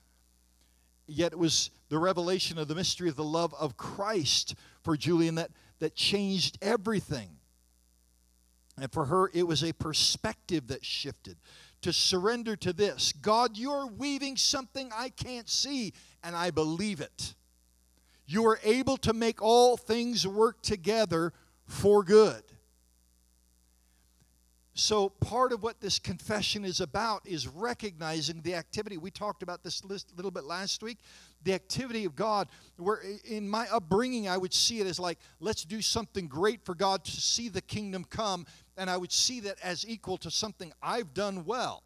Yet 1.07 1.31
it 1.31 1.39
was 1.39 1.69
the 1.87 1.97
revelation 1.97 2.57
of 2.57 2.67
the 2.67 2.75
mystery 2.75 3.07
of 3.07 3.15
the 3.15 3.23
love 3.23 3.53
of 3.57 3.77
Christ 3.77 4.55
for 4.83 4.97
Julian 4.97 5.35
that, 5.35 5.51
that 5.79 5.95
changed 5.95 6.57
everything. 6.61 7.29
And 8.77 8.91
for 8.91 9.05
her, 9.05 9.31
it 9.33 9.47
was 9.47 9.63
a 9.63 9.71
perspective 9.71 10.67
that 10.67 10.83
shifted 10.83 11.37
to 11.81 11.93
surrender 11.93 12.57
to 12.57 12.73
this 12.73 13.13
God, 13.13 13.57
you're 13.57 13.87
weaving 13.87 14.35
something 14.35 14.91
I 14.93 15.11
can't 15.11 15.47
see, 15.47 15.93
and 16.25 16.35
I 16.35 16.51
believe 16.51 16.99
it. 16.99 17.35
You 18.27 18.45
are 18.47 18.59
able 18.65 18.97
to 18.97 19.13
make 19.13 19.41
all 19.41 19.77
things 19.77 20.27
work 20.27 20.61
together 20.61 21.31
for 21.63 22.03
good. 22.03 22.43
So, 24.79 25.09
part 25.09 25.51
of 25.51 25.61
what 25.61 25.81
this 25.81 25.99
confession 25.99 26.63
is 26.63 26.79
about 26.79 27.27
is 27.27 27.49
recognizing 27.49 28.41
the 28.43 28.55
activity. 28.55 28.97
We 28.97 29.11
talked 29.11 29.43
about 29.43 29.61
this 29.61 29.83
list 29.83 30.13
a 30.13 30.15
little 30.15 30.31
bit 30.31 30.45
last 30.45 30.81
week. 30.81 30.99
The 31.43 31.53
activity 31.53 32.05
of 32.05 32.15
God, 32.15 32.47
where 32.77 33.01
in 33.25 33.49
my 33.49 33.67
upbringing, 33.73 34.29
I 34.29 34.37
would 34.37 34.53
see 34.53 34.79
it 34.79 34.87
as 34.87 34.97
like, 34.97 35.19
let's 35.41 35.65
do 35.65 35.81
something 35.81 36.29
great 36.29 36.63
for 36.63 36.75
God 36.75 37.03
to 37.03 37.11
see 37.11 37.49
the 37.49 37.59
kingdom 37.59 38.05
come. 38.05 38.45
And 38.77 38.89
I 38.89 38.95
would 38.95 39.11
see 39.11 39.41
that 39.41 39.57
as 39.61 39.85
equal 39.85 40.17
to 40.19 40.31
something 40.31 40.71
I've 40.81 41.13
done 41.13 41.43
well. 41.43 41.83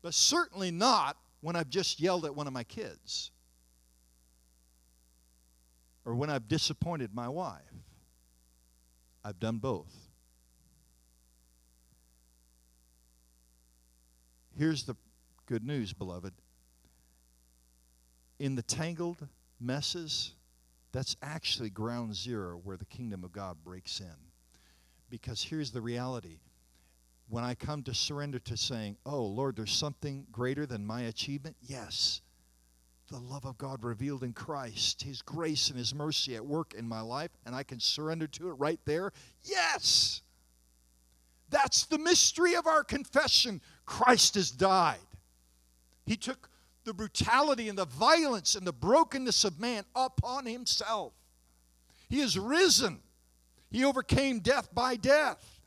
But 0.00 0.14
certainly 0.14 0.70
not 0.70 1.18
when 1.42 1.56
I've 1.56 1.68
just 1.68 2.00
yelled 2.00 2.24
at 2.24 2.34
one 2.34 2.46
of 2.46 2.54
my 2.54 2.64
kids 2.64 3.32
or 6.06 6.14
when 6.14 6.30
I've 6.30 6.48
disappointed 6.48 7.14
my 7.14 7.28
wife. 7.28 7.60
I've 9.22 9.38
done 9.38 9.58
both. 9.58 10.09
Here's 14.60 14.82
the 14.82 14.94
good 15.46 15.64
news, 15.64 15.94
beloved. 15.94 16.34
In 18.38 18.56
the 18.56 18.62
tangled 18.62 19.26
messes, 19.58 20.34
that's 20.92 21.16
actually 21.22 21.70
ground 21.70 22.14
zero 22.14 22.60
where 22.62 22.76
the 22.76 22.84
kingdom 22.84 23.24
of 23.24 23.32
God 23.32 23.56
breaks 23.64 24.00
in. 24.00 24.14
Because 25.08 25.42
here's 25.42 25.70
the 25.70 25.80
reality. 25.80 26.40
When 27.30 27.42
I 27.42 27.54
come 27.54 27.82
to 27.84 27.94
surrender 27.94 28.38
to 28.40 28.56
saying, 28.58 28.98
Oh, 29.06 29.24
Lord, 29.24 29.56
there's 29.56 29.72
something 29.72 30.26
greater 30.30 30.66
than 30.66 30.84
my 30.84 31.04
achievement, 31.04 31.56
yes. 31.62 32.20
The 33.10 33.16
love 33.16 33.46
of 33.46 33.56
God 33.56 33.82
revealed 33.82 34.22
in 34.22 34.34
Christ, 34.34 35.00
His 35.00 35.22
grace 35.22 35.70
and 35.70 35.78
His 35.78 35.94
mercy 35.94 36.36
at 36.36 36.44
work 36.44 36.74
in 36.74 36.86
my 36.86 37.00
life, 37.00 37.30
and 37.46 37.54
I 37.54 37.62
can 37.62 37.80
surrender 37.80 38.26
to 38.26 38.50
it 38.50 38.58
right 38.58 38.80
there, 38.84 39.14
yes. 39.42 40.20
That's 41.50 41.86
the 41.86 41.98
mystery 41.98 42.54
of 42.54 42.66
our 42.66 42.84
confession. 42.84 43.60
Christ 43.90 44.36
has 44.36 44.52
died. 44.52 45.00
He 46.06 46.16
took 46.16 46.48
the 46.84 46.94
brutality 46.94 47.68
and 47.68 47.76
the 47.76 47.86
violence 47.86 48.54
and 48.54 48.64
the 48.64 48.72
brokenness 48.72 49.42
of 49.42 49.58
man 49.58 49.82
upon 49.96 50.46
himself. 50.46 51.12
He 52.08 52.20
is 52.20 52.38
risen. 52.38 53.00
He 53.68 53.84
overcame 53.84 54.38
death 54.38 54.72
by 54.72 54.94
death. 54.94 55.58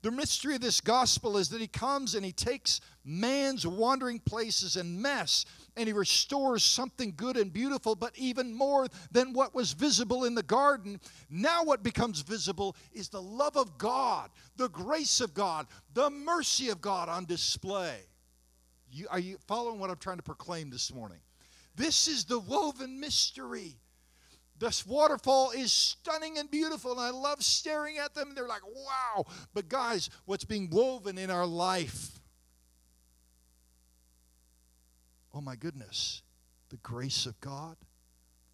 The 0.00 0.10
mystery 0.10 0.54
of 0.54 0.62
this 0.62 0.80
gospel 0.80 1.36
is 1.36 1.50
that 1.50 1.60
he 1.60 1.66
comes 1.66 2.14
and 2.14 2.24
he 2.24 2.32
takes 2.32 2.80
man's 3.04 3.66
wandering 3.66 4.20
places 4.20 4.76
and 4.76 5.02
mess 5.02 5.44
and 5.78 5.86
he 5.86 5.92
restores 5.92 6.64
something 6.64 7.14
good 7.16 7.36
and 7.36 7.52
beautiful, 7.52 7.94
but 7.94 8.12
even 8.16 8.52
more 8.52 8.88
than 9.12 9.32
what 9.32 9.54
was 9.54 9.72
visible 9.72 10.24
in 10.24 10.34
the 10.34 10.42
garden. 10.42 11.00
Now, 11.30 11.64
what 11.64 11.82
becomes 11.82 12.20
visible 12.20 12.76
is 12.92 13.08
the 13.08 13.22
love 13.22 13.56
of 13.56 13.78
God, 13.78 14.30
the 14.56 14.68
grace 14.68 15.20
of 15.20 15.32
God, 15.34 15.66
the 15.94 16.10
mercy 16.10 16.68
of 16.68 16.80
God 16.80 17.08
on 17.08 17.24
display. 17.24 18.00
You, 18.90 19.06
are 19.10 19.20
you 19.20 19.38
following 19.46 19.78
what 19.78 19.90
I'm 19.90 19.96
trying 19.96 20.16
to 20.16 20.22
proclaim 20.22 20.70
this 20.70 20.92
morning? 20.92 21.18
This 21.76 22.08
is 22.08 22.24
the 22.24 22.40
woven 22.40 22.98
mystery. 22.98 23.76
This 24.58 24.84
waterfall 24.84 25.52
is 25.52 25.72
stunning 25.72 26.38
and 26.38 26.50
beautiful, 26.50 26.90
and 26.90 27.00
I 27.00 27.10
love 27.10 27.44
staring 27.44 27.98
at 27.98 28.14
them. 28.14 28.32
They're 28.34 28.48
like, 28.48 28.66
wow. 28.66 29.24
But, 29.54 29.68
guys, 29.68 30.10
what's 30.24 30.44
being 30.44 30.68
woven 30.70 31.16
in 31.16 31.30
our 31.30 31.46
life? 31.46 32.17
Oh, 35.34 35.40
my 35.40 35.56
goodness. 35.56 36.22
The 36.70 36.76
grace 36.78 37.26
of 37.26 37.40
God, 37.40 37.76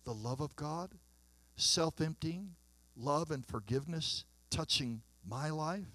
the 0.05 0.15
love 0.15 0.41
of 0.41 0.55
God, 0.57 0.91
self 1.57 2.01
emptying, 2.01 2.55
love 2.97 3.31
and 3.31 3.45
forgiveness 3.45 4.25
touching 4.51 5.03
my 5.27 5.51
life. 5.51 5.87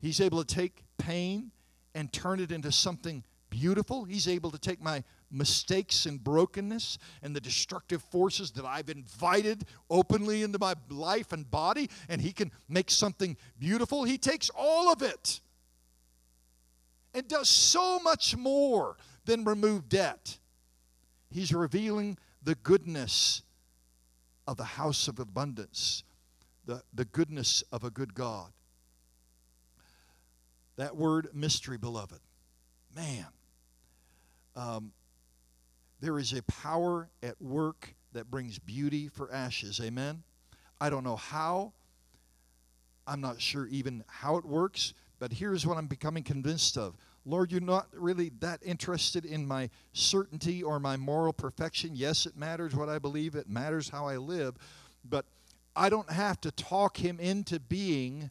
He's 0.00 0.20
able 0.20 0.42
to 0.44 0.54
take 0.54 0.84
pain 0.96 1.50
and 1.94 2.12
turn 2.12 2.40
it 2.40 2.52
into 2.52 2.70
something 2.70 3.24
beautiful. 3.50 4.04
He's 4.04 4.28
able 4.28 4.50
to 4.50 4.58
take 4.58 4.80
my 4.80 5.02
mistakes 5.30 6.06
and 6.06 6.22
brokenness 6.22 6.98
and 7.22 7.34
the 7.34 7.40
destructive 7.40 8.02
forces 8.02 8.50
that 8.52 8.64
I've 8.64 8.88
invited 8.88 9.64
openly 9.90 10.42
into 10.42 10.58
my 10.58 10.74
life 10.88 11.32
and 11.32 11.50
body, 11.50 11.90
and 12.08 12.20
He 12.20 12.32
can 12.32 12.50
make 12.68 12.90
something 12.90 13.36
beautiful. 13.58 14.04
He 14.04 14.18
takes 14.18 14.50
all 14.56 14.92
of 14.92 15.02
it 15.02 15.40
and 17.14 17.26
does 17.26 17.48
so 17.48 17.98
much 17.98 18.36
more 18.36 18.96
than 19.28 19.44
remove 19.44 19.90
debt. 19.90 20.38
He's 21.30 21.52
revealing 21.52 22.16
the 22.42 22.54
goodness 22.54 23.42
of 24.46 24.56
the 24.56 24.64
house 24.64 25.06
of 25.06 25.18
abundance, 25.18 26.02
the, 26.64 26.82
the 26.94 27.04
goodness 27.04 27.62
of 27.70 27.84
a 27.84 27.90
good 27.90 28.14
God. 28.14 28.50
That 30.76 30.96
word 30.96 31.28
mystery, 31.34 31.76
beloved. 31.76 32.20
Man, 32.96 33.26
um, 34.56 34.92
there 36.00 36.18
is 36.18 36.32
a 36.32 36.42
power 36.44 37.10
at 37.22 37.40
work 37.42 37.94
that 38.14 38.30
brings 38.30 38.58
beauty 38.58 39.08
for 39.08 39.30
ashes. 39.30 39.78
Amen? 39.84 40.22
I 40.80 40.88
don't 40.88 41.04
know 41.04 41.16
how. 41.16 41.74
I'm 43.06 43.20
not 43.20 43.42
sure 43.42 43.66
even 43.66 44.04
how 44.06 44.38
it 44.38 44.46
works, 44.46 44.94
but 45.18 45.34
here's 45.34 45.66
what 45.66 45.76
I'm 45.76 45.86
becoming 45.86 46.22
convinced 46.22 46.78
of. 46.78 46.96
Lord, 47.24 47.52
you're 47.52 47.60
not 47.60 47.88
really 47.92 48.30
that 48.40 48.60
interested 48.64 49.24
in 49.24 49.46
my 49.46 49.70
certainty 49.92 50.62
or 50.62 50.80
my 50.80 50.96
moral 50.96 51.32
perfection. 51.32 51.90
Yes, 51.94 52.26
it 52.26 52.36
matters 52.36 52.74
what 52.74 52.88
I 52.88 52.98
believe, 52.98 53.34
it 53.34 53.48
matters 53.48 53.88
how 53.88 54.06
I 54.06 54.16
live, 54.16 54.56
but 55.04 55.26
I 55.76 55.88
don't 55.88 56.10
have 56.10 56.40
to 56.42 56.50
talk 56.50 56.96
him 56.96 57.20
into 57.20 57.60
being 57.60 58.30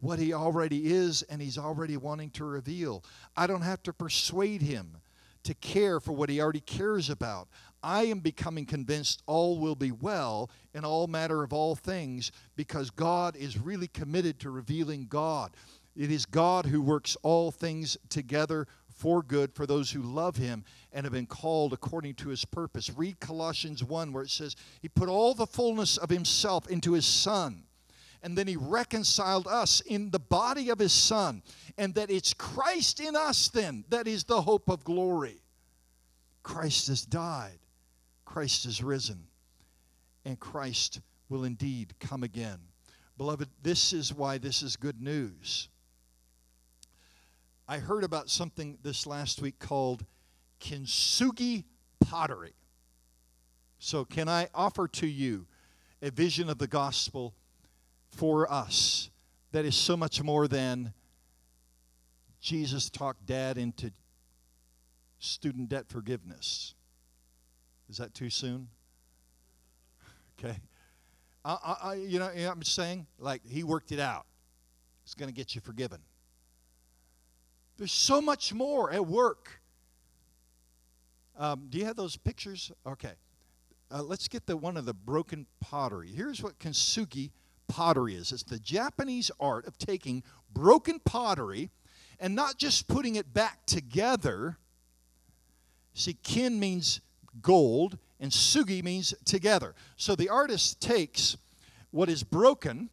what 0.00 0.18
he 0.18 0.32
already 0.32 0.92
is 0.92 1.22
and 1.22 1.40
he's 1.40 1.58
already 1.58 1.96
wanting 1.96 2.30
to 2.30 2.44
reveal. 2.44 3.04
I 3.36 3.46
don't 3.46 3.62
have 3.62 3.82
to 3.84 3.92
persuade 3.92 4.62
him 4.62 4.98
to 5.44 5.54
care 5.54 6.00
for 6.00 6.12
what 6.12 6.28
he 6.28 6.40
already 6.40 6.60
cares 6.60 7.08
about. 7.08 7.48
I 7.82 8.04
am 8.06 8.18
becoming 8.18 8.66
convinced 8.66 9.22
all 9.26 9.60
will 9.60 9.76
be 9.76 9.92
well 9.92 10.50
in 10.74 10.84
all 10.84 11.06
matter 11.06 11.44
of 11.44 11.52
all 11.52 11.76
things 11.76 12.32
because 12.56 12.90
God 12.90 13.36
is 13.36 13.58
really 13.58 13.86
committed 13.86 14.40
to 14.40 14.50
revealing 14.50 15.06
God. 15.08 15.52
It 15.96 16.10
is 16.10 16.26
God 16.26 16.66
who 16.66 16.82
works 16.82 17.16
all 17.22 17.50
things 17.50 17.96
together 18.08 18.66
for 18.88 19.22
good 19.22 19.52
for 19.54 19.66
those 19.66 19.90
who 19.90 20.02
love 20.02 20.36
him 20.36 20.64
and 20.92 21.04
have 21.04 21.12
been 21.12 21.26
called 21.26 21.72
according 21.72 22.14
to 22.14 22.28
his 22.28 22.44
purpose. 22.44 22.90
Read 22.96 23.20
Colossians 23.20 23.82
1 23.82 24.12
where 24.12 24.24
it 24.24 24.30
says, 24.30 24.56
He 24.80 24.88
put 24.88 25.08
all 25.08 25.34
the 25.34 25.46
fullness 25.46 25.96
of 25.96 26.10
himself 26.10 26.68
into 26.68 26.92
his 26.92 27.06
Son 27.06 27.66
and 28.26 28.36
then 28.36 28.48
he 28.48 28.56
reconciled 28.56 29.46
us 29.46 29.80
in 29.82 30.10
the 30.10 30.18
body 30.18 30.68
of 30.70 30.80
his 30.80 30.92
son 30.92 31.42
and 31.78 31.94
that 31.94 32.10
it's 32.10 32.34
christ 32.34 32.98
in 32.98 33.14
us 33.14 33.48
then 33.48 33.84
that 33.88 34.08
is 34.08 34.24
the 34.24 34.42
hope 34.42 34.68
of 34.68 34.82
glory. 34.82 35.40
Christ 36.42 36.88
has 36.88 37.04
died. 37.04 37.58
Christ 38.24 38.64
has 38.64 38.82
risen. 38.82 39.28
And 40.24 40.40
christ 40.40 41.00
will 41.28 41.44
indeed 41.44 41.94
come 42.00 42.24
again. 42.24 42.58
Beloved 43.16 43.48
this 43.62 43.92
is 43.92 44.12
why 44.12 44.38
this 44.38 44.60
is 44.60 44.74
good 44.74 45.00
news 45.00 45.68
i 47.68 47.78
heard 47.78 48.04
about 48.04 48.30
something 48.30 48.78
this 48.82 49.06
last 49.06 49.40
week 49.40 49.58
called 49.58 50.04
kintsugi 50.60 51.64
pottery 52.00 52.54
so 53.78 54.04
can 54.04 54.28
i 54.28 54.48
offer 54.54 54.88
to 54.88 55.06
you 55.06 55.46
a 56.02 56.10
vision 56.10 56.48
of 56.48 56.58
the 56.58 56.66
gospel 56.66 57.34
for 58.10 58.50
us 58.50 59.10
that 59.52 59.64
is 59.64 59.74
so 59.74 59.96
much 59.96 60.22
more 60.22 60.46
than 60.48 60.92
Jesus 62.40 62.90
talked 62.90 63.26
dad 63.26 63.58
into 63.58 63.90
student 65.18 65.68
debt 65.68 65.88
forgiveness. 65.88 66.74
Is 67.88 67.98
that 67.98 68.14
too 68.14 68.30
soon? 68.30 68.68
Okay. 70.38 70.54
I, 71.46 71.76
I, 71.82 71.94
you, 71.94 72.18
know, 72.18 72.30
you 72.30 72.42
know 72.42 72.48
what 72.48 72.56
I'm 72.56 72.62
saying? 72.62 73.06
Like, 73.18 73.40
he 73.48 73.64
worked 73.64 73.90
it 73.90 73.98
out. 73.98 74.26
It's 75.02 75.14
going 75.14 75.30
to 75.30 75.34
get 75.34 75.54
you 75.54 75.62
forgiven. 75.62 76.00
There's 77.78 77.92
so 77.92 78.20
much 78.20 78.54
more 78.54 78.90
at 78.90 79.06
work. 79.06 79.60
Um, 81.38 81.66
do 81.68 81.78
you 81.78 81.84
have 81.84 81.96
those 81.96 82.16
pictures? 82.16 82.72
Okay. 82.86 83.12
Uh, 83.90 84.02
let's 84.02 84.28
get 84.28 84.46
the 84.46 84.56
one 84.56 84.76
of 84.76 84.84
the 84.84 84.94
broken 84.94 85.46
pottery. 85.60 86.08
Here's 86.08 86.42
what 86.42 86.58
kintsugi 86.58 87.30
pottery 87.68 88.14
is 88.14 88.32
it's 88.32 88.42
the 88.42 88.58
Japanese 88.58 89.30
art 89.38 89.66
of 89.66 89.78
taking 89.78 90.22
broken 90.52 91.00
pottery 91.00 91.70
and 92.18 92.34
not 92.34 92.56
just 92.56 92.88
putting 92.88 93.16
it 93.16 93.34
back 93.34 93.66
together. 93.66 94.56
See, 95.94 96.14
kin 96.22 96.58
means 96.58 97.00
gold, 97.42 97.98
and 98.18 98.30
sugi 98.30 98.82
means 98.82 99.14
together. 99.24 99.74
So 99.96 100.16
the 100.16 100.28
artist 100.28 100.80
takes 100.80 101.36
what 101.90 102.08
is 102.08 102.22
broken, 102.22 102.90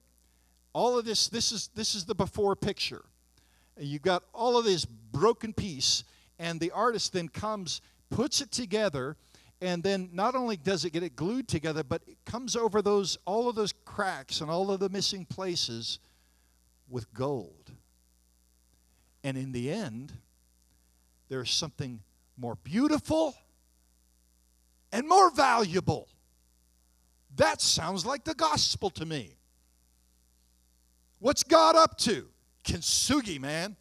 all 0.74 0.98
of 0.98 1.06
this, 1.06 1.28
this 1.28 1.52
is 1.52 1.70
this 1.76 1.96
is 1.96 2.06
the 2.06 2.16
before 2.16 2.56
picture. 2.56 3.06
You've 3.78 4.02
got 4.02 4.24
all 4.34 4.58
of 4.58 4.66
this 4.66 4.86
broken 4.86 5.54
piece, 5.54 6.04
and 6.40 6.60
the 6.60 6.72
artist 6.72 7.14
then 7.14 7.30
comes, 7.30 7.82
puts 8.10 8.42
it 8.42 8.52
together, 8.52 9.18
and 9.62 9.82
then 9.82 10.10
not 10.12 10.36
only 10.36 10.58
does 10.58 10.86
it 10.86 10.92
get 10.92 11.04
it 11.04 11.16
glued 11.16 11.48
together, 11.48 11.84
but 11.84 12.02
it 12.06 12.18
comes 12.26 12.56
over 12.56 12.82
those 12.82 13.18
all 13.26 13.48
of 13.48 13.56
those 13.56 13.74
cracks 13.86 14.42
and 14.42 14.52
all 14.52 14.70
of 14.72 14.80
the 14.80 14.90
missing 14.90 15.26
places 15.26 16.00
with 16.90 17.12
gold. 17.14 17.72
And 19.24 19.38
in 19.38 19.54
the 19.54 19.72
end, 19.72 20.12
there's 21.30 21.52
something 21.52 22.02
more 22.38 22.56
beautiful 22.64 23.36
and 24.92 25.08
more 25.08 25.32
valuable. 25.32 26.08
That 27.38 27.62
sounds 27.62 28.06
like 28.06 28.26
the 28.26 28.36
gospel 28.36 28.90
to 28.92 29.06
me. 29.06 29.38
What's 31.20 31.44
God 31.44 31.76
up 31.76 31.98
to? 32.00 32.28
Kintsugi, 32.64 33.40
man. 33.40 33.76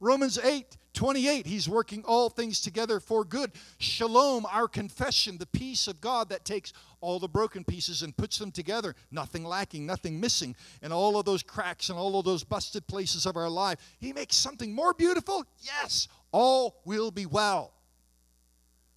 Romans 0.00 0.38
8 0.38 0.76
28, 0.96 1.46
he's 1.46 1.68
working 1.68 2.02
all 2.06 2.30
things 2.30 2.58
together 2.58 3.00
for 3.00 3.22
good. 3.22 3.52
Shalom, 3.76 4.46
our 4.46 4.66
confession, 4.66 5.36
the 5.36 5.44
peace 5.46 5.88
of 5.88 6.00
God 6.00 6.30
that 6.30 6.46
takes 6.46 6.72
all 7.02 7.18
the 7.18 7.28
broken 7.28 7.64
pieces 7.64 8.00
and 8.00 8.16
puts 8.16 8.38
them 8.38 8.50
together, 8.50 8.94
nothing 9.10 9.44
lacking, 9.44 9.84
nothing 9.84 10.18
missing, 10.18 10.56
and 10.80 10.94
all 10.94 11.18
of 11.18 11.26
those 11.26 11.42
cracks 11.42 11.90
and 11.90 11.98
all 11.98 12.18
of 12.18 12.24
those 12.24 12.44
busted 12.44 12.86
places 12.86 13.26
of 13.26 13.36
our 13.36 13.50
life. 13.50 13.78
He 14.00 14.14
makes 14.14 14.36
something 14.36 14.74
more 14.74 14.94
beautiful. 14.94 15.44
Yes, 15.60 16.08
all 16.32 16.80
will 16.86 17.10
be 17.10 17.26
well. 17.26 17.74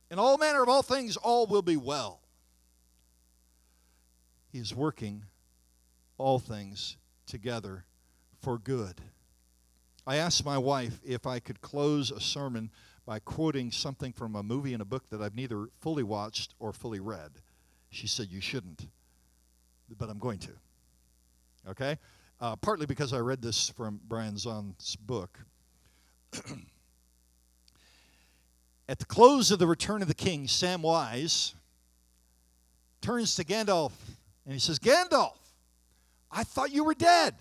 In 0.09 0.19
all 0.19 0.37
manner 0.37 0.63
of 0.63 0.69
all 0.69 0.81
things, 0.81 1.17
all 1.17 1.47
will 1.47 1.61
be 1.61 1.75
well. 1.75 2.21
He 4.53 4.57
is 4.57 4.73
working 4.73 5.25
all 6.17 6.39
things 6.39 6.95
together 7.27 7.83
for 8.41 8.57
good. 8.57 9.01
I 10.05 10.15
asked 10.17 10.45
my 10.45 10.57
wife 10.57 10.99
if 11.05 11.27
I 11.27 11.39
could 11.39 11.61
close 11.61 12.11
a 12.11 12.19
sermon 12.19 12.71
by 13.05 13.19
quoting 13.19 13.71
something 13.71 14.13
from 14.13 14.35
a 14.35 14.43
movie 14.43 14.73
and 14.73 14.81
a 14.81 14.85
book 14.85 15.09
that 15.09 15.21
I've 15.21 15.35
neither 15.35 15.67
fully 15.79 16.03
watched 16.03 16.53
or 16.59 16.73
fully 16.73 16.99
read. 16.99 17.31
She 17.89 18.07
said, 18.07 18.27
You 18.29 18.41
shouldn't, 18.41 18.87
but 19.97 20.09
I'm 20.09 20.19
going 20.19 20.39
to. 20.39 20.51
Okay? 21.69 21.97
Uh, 22.39 22.55
partly 22.55 22.85
because 22.85 23.13
I 23.13 23.17
read 23.19 23.41
this 23.41 23.69
from 23.69 23.99
Brian 24.07 24.35
Zahnd's 24.35 24.95
book. 24.95 25.39
At 28.87 28.99
the 28.99 29.05
close 29.05 29.51
of 29.51 29.59
the 29.59 29.67
return 29.67 30.01
of 30.01 30.07
the 30.07 30.13
king, 30.13 30.45
Samwise 30.45 31.53
turns 33.01 33.35
to 33.35 33.43
Gandalf 33.43 33.91
and 34.45 34.53
he 34.53 34.59
says, 34.59 34.79
Gandalf, 34.79 35.37
I 36.31 36.43
thought 36.43 36.71
you 36.71 36.83
were 36.83 36.95
dead, 36.95 37.35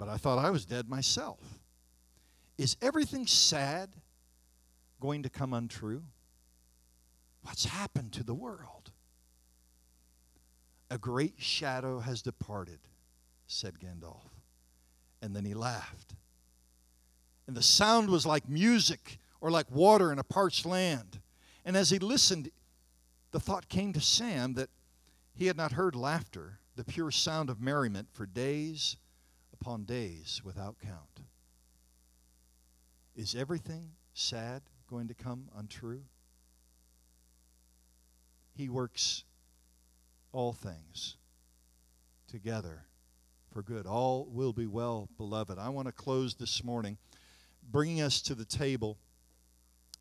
but 0.00 0.08
I 0.08 0.16
thought 0.16 0.38
I 0.38 0.48
was 0.48 0.64
dead 0.64 0.88
myself. 0.88 1.60
Is 2.56 2.74
everything 2.80 3.26
sad 3.26 3.90
going 4.98 5.22
to 5.24 5.28
come 5.28 5.52
untrue? 5.52 6.02
What's 7.42 7.66
happened 7.66 8.14
to 8.14 8.22
the 8.24 8.34
world? 8.34 8.92
A 10.90 10.96
great 10.96 11.34
shadow 11.36 12.00
has 12.00 12.22
departed, 12.22 12.78
said 13.46 13.78
Gandalf. 13.78 14.22
And 15.20 15.36
then 15.36 15.44
he 15.44 15.52
laughed. 15.52 16.14
And 17.46 17.54
the 17.54 17.62
sound 17.62 18.08
was 18.08 18.24
like 18.24 18.48
music 18.48 19.18
or 19.42 19.50
like 19.50 19.70
water 19.70 20.10
in 20.12 20.18
a 20.18 20.24
parched 20.24 20.64
land. 20.64 21.20
And 21.62 21.76
as 21.76 21.90
he 21.90 21.98
listened, 21.98 22.50
the 23.32 23.40
thought 23.40 23.68
came 23.68 23.92
to 23.92 24.00
Sam 24.00 24.54
that 24.54 24.70
he 25.34 25.44
had 25.44 25.58
not 25.58 25.72
heard 25.72 25.94
laughter, 25.94 26.58
the 26.74 26.84
pure 26.84 27.10
sound 27.10 27.50
of 27.50 27.60
merriment, 27.60 28.08
for 28.12 28.24
days 28.24 28.96
upon 29.60 29.84
days 29.84 30.40
without 30.44 30.76
count. 30.78 31.26
Is 33.14 33.34
everything 33.34 33.90
sad 34.14 34.62
going 34.88 35.08
to 35.08 35.14
come 35.14 35.48
untrue? 35.56 36.02
He 38.54 38.68
works 38.68 39.24
all 40.32 40.52
things 40.52 41.16
together 42.28 42.84
for 43.52 43.62
good. 43.62 43.86
All 43.86 44.26
will 44.30 44.52
be 44.52 44.66
well, 44.66 45.08
beloved. 45.16 45.58
I 45.58 45.68
want 45.68 45.88
to 45.88 45.92
close 45.92 46.34
this 46.34 46.64
morning 46.64 46.96
bringing 47.70 48.00
us 48.00 48.22
to 48.22 48.34
the 48.34 48.44
table 48.44 48.98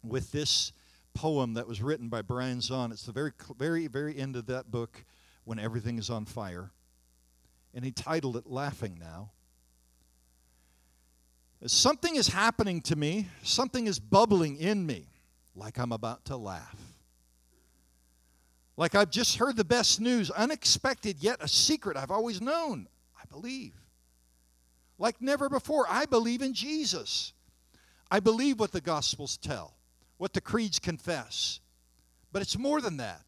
with 0.03 0.31
this 0.31 0.71
poem 1.13 1.55
that 1.55 1.67
was 1.67 1.81
written 1.81 2.07
by 2.07 2.21
Brian 2.21 2.59
Zahnd. 2.59 2.91
It's 2.91 3.05
the 3.05 3.11
very, 3.11 3.31
very, 3.57 3.87
very 3.87 4.17
end 4.17 4.35
of 4.35 4.45
that 4.45 4.71
book, 4.71 5.03
When 5.43 5.59
Everything 5.59 5.97
is 5.97 6.09
on 6.09 6.25
Fire. 6.25 6.71
And 7.73 7.83
he 7.83 7.91
titled 7.91 8.37
it 8.37 8.47
Laughing 8.47 8.97
Now. 8.99 9.31
Something 11.65 12.15
is 12.15 12.29
happening 12.29 12.81
to 12.83 12.95
me, 12.95 13.27
something 13.43 13.87
is 13.87 13.99
bubbling 13.99 14.57
in 14.57 14.85
me, 14.85 15.07
like 15.55 15.77
I'm 15.77 15.91
about 15.91 16.25
to 16.25 16.37
laugh. 16.37 16.77
Like 18.77 18.95
I've 18.95 19.11
just 19.11 19.35
heard 19.35 19.57
the 19.57 19.65
best 19.65 19.99
news, 19.99 20.31
unexpected 20.31 21.17
yet 21.19 21.37
a 21.41 21.49
secret 21.49 21.97
I've 21.97 22.11
always 22.11 22.39
known. 22.39 22.87
I 23.19 23.25
believe. 23.29 23.73
Like 24.97 25.21
never 25.21 25.49
before, 25.49 25.85
I 25.89 26.05
believe 26.05 26.41
in 26.41 26.53
Jesus. 26.53 27.33
I 28.09 28.21
believe 28.21 28.59
what 28.59 28.71
the 28.71 28.81
Gospels 28.81 29.37
tell 29.37 29.73
what 30.17 30.33
the 30.33 30.41
creeds 30.41 30.79
confess. 30.79 31.59
But 32.31 32.41
it's 32.41 32.57
more 32.57 32.81
than 32.81 32.97
that. 32.97 33.23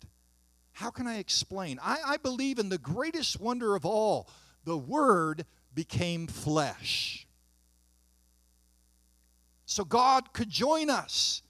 How 0.74 0.90
can 0.90 1.08
I 1.08 1.18
explain? 1.18 1.80
I, 1.82 1.98
I 2.06 2.18
believe 2.18 2.60
in 2.60 2.70
the 2.70 2.78
greatest 2.78 3.40
wonder 3.40 3.76
of 3.76 3.86
all 3.86 4.30
the 4.64 4.78
Word 4.78 5.46
became 5.74 6.28
flesh. 6.28 7.28
So 9.72 9.86
God 9.86 10.34
could 10.34 10.50
join 10.50 10.90
us. 10.90 11.42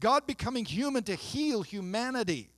God 0.00 0.26
becoming 0.26 0.64
human 0.64 1.02
to 1.02 1.14
heal 1.14 1.60
humanity. 1.60 2.48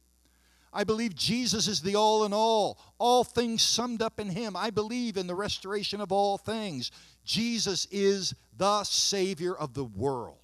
I 0.72 0.84
believe 0.84 1.12
Jesus 1.16 1.66
is 1.66 1.82
the 1.82 1.96
all 1.96 2.24
in 2.24 2.32
all, 2.32 2.78
all 2.98 3.24
things 3.24 3.62
summed 3.62 4.00
up 4.00 4.20
in 4.20 4.28
Him. 4.28 4.54
I 4.54 4.70
believe 4.70 5.16
in 5.16 5.26
the 5.26 5.34
restoration 5.34 6.00
of 6.00 6.12
all 6.12 6.38
things. 6.38 6.92
Jesus 7.24 7.88
is 7.90 8.32
the 8.58 8.84
Savior 8.84 9.56
of 9.56 9.74
the 9.74 9.82
world. 9.82 10.38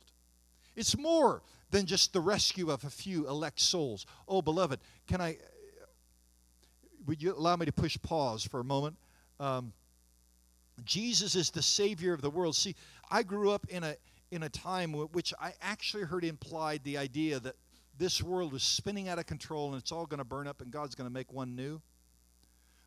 It's 0.74 0.98
more 0.98 1.44
than 1.70 1.86
just 1.86 2.12
the 2.12 2.20
rescue 2.20 2.72
of 2.72 2.82
a 2.82 2.90
few 2.90 3.28
elect 3.28 3.60
souls. 3.60 4.06
Oh, 4.26 4.42
beloved, 4.42 4.80
can 5.06 5.20
I, 5.20 5.36
would 7.06 7.22
you 7.22 7.32
allow 7.32 7.54
me 7.54 7.66
to 7.66 7.72
push 7.72 7.96
pause 8.02 8.44
for 8.44 8.58
a 8.58 8.64
moment? 8.64 8.96
Um, 9.38 9.72
Jesus 10.84 11.36
is 11.36 11.50
the 11.50 11.62
Savior 11.62 12.12
of 12.12 12.22
the 12.22 12.30
world. 12.30 12.56
See, 12.56 12.74
I 13.08 13.22
grew 13.22 13.52
up 13.52 13.66
in 13.68 13.84
a, 13.84 13.94
in 14.30 14.42
a 14.42 14.48
time 14.48 14.92
which 14.92 15.32
I 15.40 15.52
actually 15.60 16.04
heard 16.04 16.24
implied 16.24 16.82
the 16.84 16.98
idea 16.98 17.40
that 17.40 17.56
this 17.96 18.22
world 18.22 18.54
is 18.54 18.62
spinning 18.62 19.08
out 19.08 19.18
of 19.18 19.26
control 19.26 19.72
and 19.72 19.80
it's 19.80 19.92
all 19.92 20.06
going 20.06 20.18
to 20.18 20.24
burn 20.24 20.48
up 20.48 20.60
and 20.60 20.70
God's 20.70 20.94
going 20.94 21.08
to 21.08 21.12
make 21.12 21.32
one 21.32 21.54
new. 21.54 21.80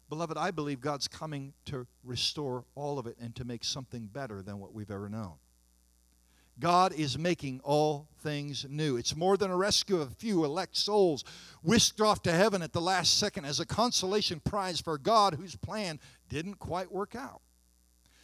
Beloved, 0.09 0.37
I 0.37 0.51
believe 0.51 0.79
God's 0.79 1.07
coming 1.07 1.53
to 1.65 1.85
restore 2.03 2.63
all 2.75 2.97
of 2.97 3.07
it 3.07 3.17
and 3.19 3.35
to 3.35 3.43
make 3.43 3.63
something 3.63 4.07
better 4.07 4.41
than 4.41 4.59
what 4.59 4.73
we've 4.73 4.91
ever 4.91 5.09
known. 5.09 5.33
God 6.59 6.93
is 6.93 7.19
making 7.19 7.61
all 7.63 8.07
things 8.21 8.65
new. 8.67 8.97
It's 8.97 9.15
more 9.15 9.37
than 9.37 9.51
a 9.51 9.55
rescue 9.55 10.01
of 10.01 10.11
a 10.11 10.15
few 10.15 10.43
elect 10.43 10.75
souls 10.75 11.23
whisked 11.61 12.01
off 12.01 12.23
to 12.23 12.31
heaven 12.31 12.61
at 12.61 12.73
the 12.73 12.81
last 12.81 13.19
second 13.19 13.45
as 13.45 13.59
a 13.59 13.65
consolation 13.65 14.39
prize 14.39 14.81
for 14.81 14.97
God 14.97 15.35
whose 15.35 15.55
plan 15.55 15.99
didn't 16.29 16.55
quite 16.55 16.91
work 16.91 17.15
out. 17.15 17.41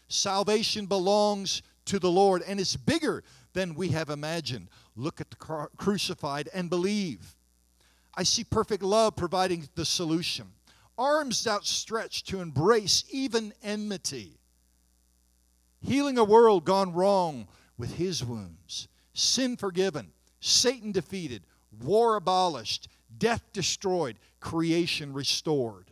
Salvation 0.08 0.88
belongs 0.88 1.62
to 1.86 2.00
the 2.00 2.10
Lord 2.12 2.44
and 2.48 2.60
it's 2.60 2.76
bigger 2.76 3.24
than 3.54 3.76
we 3.76 3.90
have 3.90 4.10
imagined. 4.10 4.70
Look 4.96 5.22
at 5.22 5.30
the 5.30 5.68
crucified 5.78 6.50
and 6.54 6.70
believe. 6.70 7.36
I 8.16 8.24
see 8.24 8.44
perfect 8.44 8.84
love 8.84 9.16
providing 9.16 9.68
the 9.76 9.86
solution, 9.86 10.52
arms 10.98 11.48
outstretched 11.48 12.28
to 12.28 12.42
embrace 12.42 13.04
even 13.12 13.54
enmity, 13.64 14.38
healing 15.82 16.18
a 16.18 16.24
world 16.24 16.64
gone 16.64 16.94
wrong 16.94 17.48
with 17.78 17.96
his 17.96 18.24
wounds, 18.24 18.88
sin 19.14 19.58
forgiven, 19.58 20.12
Satan 20.40 20.92
defeated, 20.92 21.44
war 21.82 22.16
abolished, 22.16 22.88
death 23.18 23.44
destroyed, 23.52 24.18
creation 24.40 25.14
restored. 25.14 25.90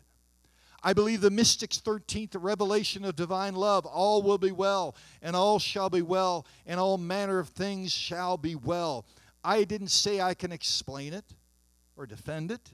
I 0.84 0.94
believe 0.94 1.22
the 1.22 1.30
mystic's 1.30 1.80
13th 1.80 2.36
revelation 2.40 3.06
of 3.06 3.16
divine 3.16 3.56
love 3.56 3.86
all 3.86 4.22
will 4.22 4.38
be 4.38 4.52
well, 4.52 4.96
and 5.22 5.36
all 5.36 5.60
shall 5.60 5.90
be 5.90 6.02
well, 6.02 6.46
and 6.66 6.80
all 6.80 6.98
manner 6.98 7.40
of 7.40 7.50
things 7.50 7.92
shall 7.92 8.38
be 8.38 8.56
well. 8.56 9.06
I 9.44 9.64
didn't 9.64 9.90
say 9.90 10.22
I 10.22 10.34
can 10.34 10.52
explain 10.52 11.14
it 11.14 11.26
or 11.96 12.06
defend 12.06 12.52
it, 12.52 12.72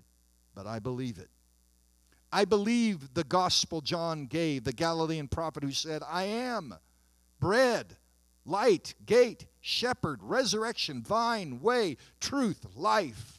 but 0.55 0.65
I 0.65 0.79
believe 0.79 1.17
it. 1.17 1.29
I 2.31 2.45
believe 2.45 3.13
the 3.13 3.23
gospel 3.23 3.81
John 3.81 4.25
gave, 4.25 4.63
the 4.63 4.73
Galilean 4.73 5.27
prophet 5.27 5.63
who 5.63 5.71
said, 5.71 6.01
I 6.09 6.23
am 6.23 6.75
bread 7.39 7.97
light, 8.47 8.95
gate, 9.05 9.45
shepherd, 9.61 10.23
resurrection, 10.23 11.03
vine, 11.03 11.59
way, 11.61 11.97
truth, 12.19 12.65
life. 12.75 13.36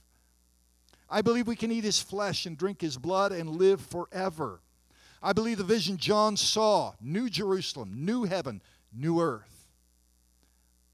I 1.10 1.22
believe 1.22 1.46
we 1.46 1.56
can 1.56 1.72
eat 1.72 1.84
his 1.84 2.00
flesh 2.00 2.46
and 2.46 2.56
drink 2.56 2.80
his 2.80 2.96
blood 2.96 3.32
and 3.32 3.50
live 3.50 3.80
forever. 3.80 4.60
I 5.22 5.32
believe 5.32 5.58
the 5.58 5.64
vision 5.64 5.96
John 5.96 6.36
saw 6.36 6.92
New 7.00 7.28
Jerusalem, 7.30 8.04
new 8.04 8.24
heaven, 8.24 8.60
new 8.92 9.20
earth. 9.20 9.66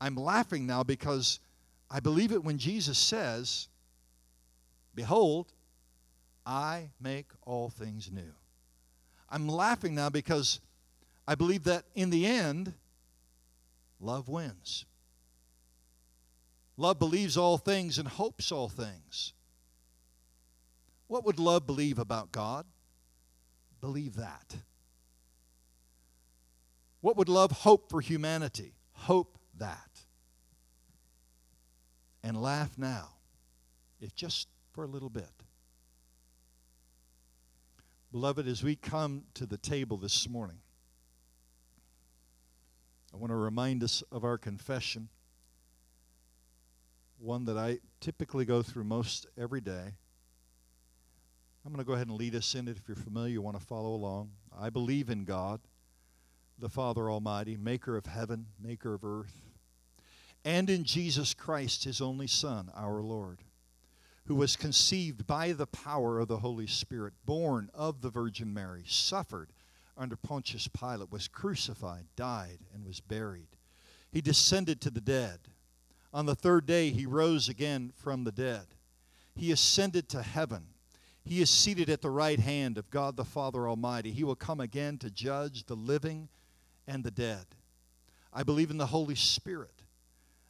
I'm 0.00 0.14
laughing 0.14 0.66
now 0.66 0.82
because 0.82 1.40
I 1.90 2.00
believe 2.00 2.32
it 2.32 2.44
when 2.44 2.58
Jesus 2.58 2.98
says, 2.98 3.68
Behold, 4.94 5.52
I 6.46 6.90
make 7.00 7.26
all 7.42 7.68
things 7.68 8.10
new. 8.12 8.32
I'm 9.28 9.48
laughing 9.48 9.94
now 9.94 10.10
because 10.10 10.60
I 11.26 11.34
believe 11.34 11.64
that 11.64 11.84
in 11.94 12.10
the 12.10 12.26
end, 12.26 12.74
Love 14.04 14.28
wins. 14.28 14.84
Love 16.76 16.98
believes 16.98 17.38
all 17.38 17.56
things 17.56 17.98
and 17.98 18.06
hopes 18.06 18.52
all 18.52 18.68
things. 18.68 19.32
What 21.14 21.24
would 21.26 21.38
love 21.38 21.64
believe 21.64 22.00
about 22.00 22.32
God? 22.32 22.66
Believe 23.80 24.16
that. 24.16 24.56
What 27.02 27.16
would 27.16 27.28
love 27.28 27.52
hope 27.52 27.88
for 27.88 28.00
humanity? 28.00 28.74
Hope 28.94 29.38
that. 29.58 30.00
And 32.24 32.42
laugh 32.42 32.76
now, 32.76 33.10
if 34.00 34.12
just 34.16 34.48
for 34.72 34.82
a 34.82 34.88
little 34.88 35.08
bit. 35.08 35.30
Beloved, 38.10 38.48
as 38.48 38.64
we 38.64 38.74
come 38.74 39.22
to 39.34 39.46
the 39.46 39.56
table 39.56 39.96
this 39.96 40.28
morning, 40.28 40.58
I 43.12 43.18
want 43.18 43.30
to 43.30 43.36
remind 43.36 43.84
us 43.84 44.02
of 44.10 44.24
our 44.24 44.36
confession, 44.36 45.10
one 47.20 47.44
that 47.44 47.56
I 47.56 47.78
typically 48.00 48.44
go 48.44 48.62
through 48.62 48.82
most 48.82 49.28
every 49.38 49.60
day. 49.60 49.94
I'm 51.64 51.72
going 51.72 51.82
to 51.82 51.86
go 51.86 51.94
ahead 51.94 52.08
and 52.08 52.18
lead 52.18 52.34
us 52.34 52.54
in 52.54 52.68
it. 52.68 52.76
If 52.76 52.86
you're 52.86 52.94
familiar, 52.94 53.32
you 53.32 53.40
want 53.40 53.58
to 53.58 53.64
follow 53.64 53.94
along. 53.94 54.32
I 54.54 54.68
believe 54.68 55.08
in 55.08 55.24
God, 55.24 55.60
the 56.58 56.68
Father 56.68 57.10
Almighty, 57.10 57.56
maker 57.56 57.96
of 57.96 58.04
heaven, 58.04 58.46
maker 58.62 58.92
of 58.92 59.02
earth, 59.02 59.34
and 60.44 60.68
in 60.68 60.84
Jesus 60.84 61.32
Christ, 61.32 61.84
his 61.84 62.02
only 62.02 62.26
Son, 62.26 62.70
our 62.76 63.00
Lord, 63.00 63.40
who 64.26 64.34
was 64.34 64.56
conceived 64.56 65.26
by 65.26 65.52
the 65.52 65.66
power 65.66 66.20
of 66.20 66.28
the 66.28 66.36
Holy 66.36 66.66
Spirit, 66.66 67.14
born 67.24 67.70
of 67.72 68.02
the 68.02 68.10
Virgin 68.10 68.52
Mary, 68.52 68.84
suffered 68.86 69.48
under 69.96 70.16
Pontius 70.16 70.68
Pilate, 70.68 71.10
was 71.10 71.28
crucified, 71.28 72.04
died, 72.14 72.58
and 72.74 72.84
was 72.84 73.00
buried. 73.00 73.48
He 74.12 74.20
descended 74.20 74.82
to 74.82 74.90
the 74.90 75.00
dead. 75.00 75.38
On 76.12 76.26
the 76.26 76.34
third 76.34 76.66
day, 76.66 76.90
he 76.90 77.06
rose 77.06 77.48
again 77.48 77.92
from 77.96 78.24
the 78.24 78.32
dead. 78.32 78.66
He 79.34 79.50
ascended 79.50 80.10
to 80.10 80.20
heaven. 80.20 80.66
He 81.25 81.41
is 81.41 81.49
seated 81.49 81.89
at 81.89 82.03
the 82.03 82.11
right 82.11 82.39
hand 82.39 82.77
of 82.77 82.91
God 82.91 83.16
the 83.16 83.25
Father 83.25 83.66
Almighty. 83.68 84.12
He 84.12 84.25
will 84.25 84.35
come 84.35 84.61
again 84.61 84.99
to 84.99 85.11
judge 85.11 85.64
the 85.64 85.75
living 85.75 86.29
and 86.87 87.03
the 87.03 87.11
dead. 87.11 87.47
I 88.33 88.43
believe 88.43 88.70
in 88.70 88.77
the 88.77 88.87
Holy 88.87 89.14
Spirit. 89.14 89.83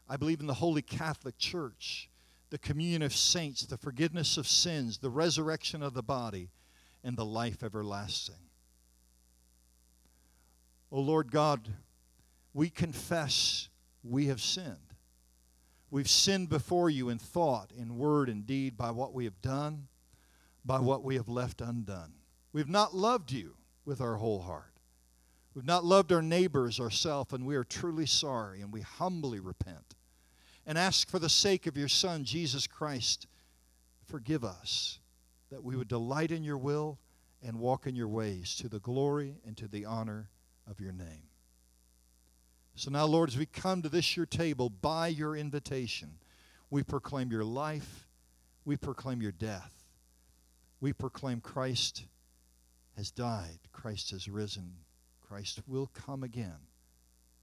I 0.09 0.17
believe 0.17 0.41
in 0.41 0.47
the 0.47 0.55
Holy 0.55 0.83
Catholic 0.83 1.39
Church, 1.39 2.11
the 2.51 2.59
communion 2.59 3.03
of 3.03 3.15
saints, 3.15 3.65
the 3.65 3.79
forgiveness 3.79 4.37
of 4.37 4.49
sins, 4.49 4.99
the 4.99 5.11
resurrection 5.11 5.83
of 5.83 5.95
the 5.95 6.03
body, 6.03 6.51
and 7.05 7.17
the 7.17 7.25
life 7.25 7.63
everlasting. 7.63 8.35
O 10.91 11.01
Lord 11.01 11.31
God, 11.31 11.69
we 12.53 12.69
confess 12.69 13.69
we 14.03 14.27
have 14.27 14.41
sinned. 14.41 14.77
We've 15.91 16.11
sinned 16.11 16.49
before 16.49 16.91
you 16.91 17.09
in 17.09 17.19
thought, 17.19 17.71
in 17.77 17.97
word, 17.97 18.29
and 18.29 18.47
deed, 18.47 18.77
by 18.77 18.91
what 18.91 19.15
we 19.15 19.25
have 19.25 19.41
done, 19.41 19.89
by 20.65 20.79
what 20.79 21.05
we 21.05 21.17
have 21.17 21.29
left 21.29 21.61
undone. 21.61 22.13
We've 22.53 22.69
not 22.69 22.95
loved 22.95 23.33
you 23.33 23.57
with 23.85 24.01
our 24.01 24.17
whole 24.17 24.43
heart. 24.43 24.73
We've 25.55 25.65
not 25.65 25.85
loved 25.85 26.13
our 26.13 26.23
neighbors, 26.23 26.81
ourselves, 26.81 27.33
and 27.33 27.47
we 27.47 27.55
are 27.57 27.65
truly 27.65 28.07
sorry, 28.07 28.61
and 28.61 28.73
we 28.73 28.81
humbly 28.81 29.41
repent 29.41 29.95
and 30.67 30.79
ask 30.79 31.09
for 31.09 31.19
the 31.19 31.29
sake 31.29 31.67
of 31.67 31.77
your 31.77 31.89
Son, 31.89 32.25
Jesus 32.25 32.67
Christ, 32.67 33.27
forgive 34.07 34.45
us, 34.45 34.99
that 35.51 35.63
we 35.63 35.77
would 35.77 35.89
delight 35.89 36.33
in 36.33 36.43
your 36.43 36.59
will 36.59 36.99
and 37.43 37.59
walk 37.59 37.87
in 37.87 37.95
your 37.95 38.09
ways 38.09 38.57
to 38.57 38.69
the 38.69 38.81
glory 38.81 39.37
and 39.47 39.57
to 39.59 39.69
the 39.69 39.85
honor 39.85 40.31
of 40.69 40.81
your 40.81 40.93
name. 40.93 41.29
So 42.77 42.91
now, 42.91 43.05
Lord, 43.05 43.29
as 43.29 43.37
we 43.37 43.47
come 43.47 43.83
to 43.83 43.89
this 43.89 44.17
your 44.17 44.27
table 44.27 44.69
by 44.69 45.09
your 45.09 45.37
invitation, 45.37 46.11
we 46.71 46.83
proclaim 46.83 47.31
your 47.31 47.45
life, 47.45 48.09
we 48.65 48.77
proclaim 48.77 49.23
your 49.23 49.33
death, 49.33 49.84
we 50.81 50.93
proclaim 50.93 51.41
Christ 51.41 52.05
has 52.97 53.11
died, 53.11 53.59
Christ 53.73 54.11
has 54.11 54.29
risen, 54.29 54.73
Christ 55.21 55.61
will 55.67 55.91
come 55.93 56.23
again. 56.23 56.69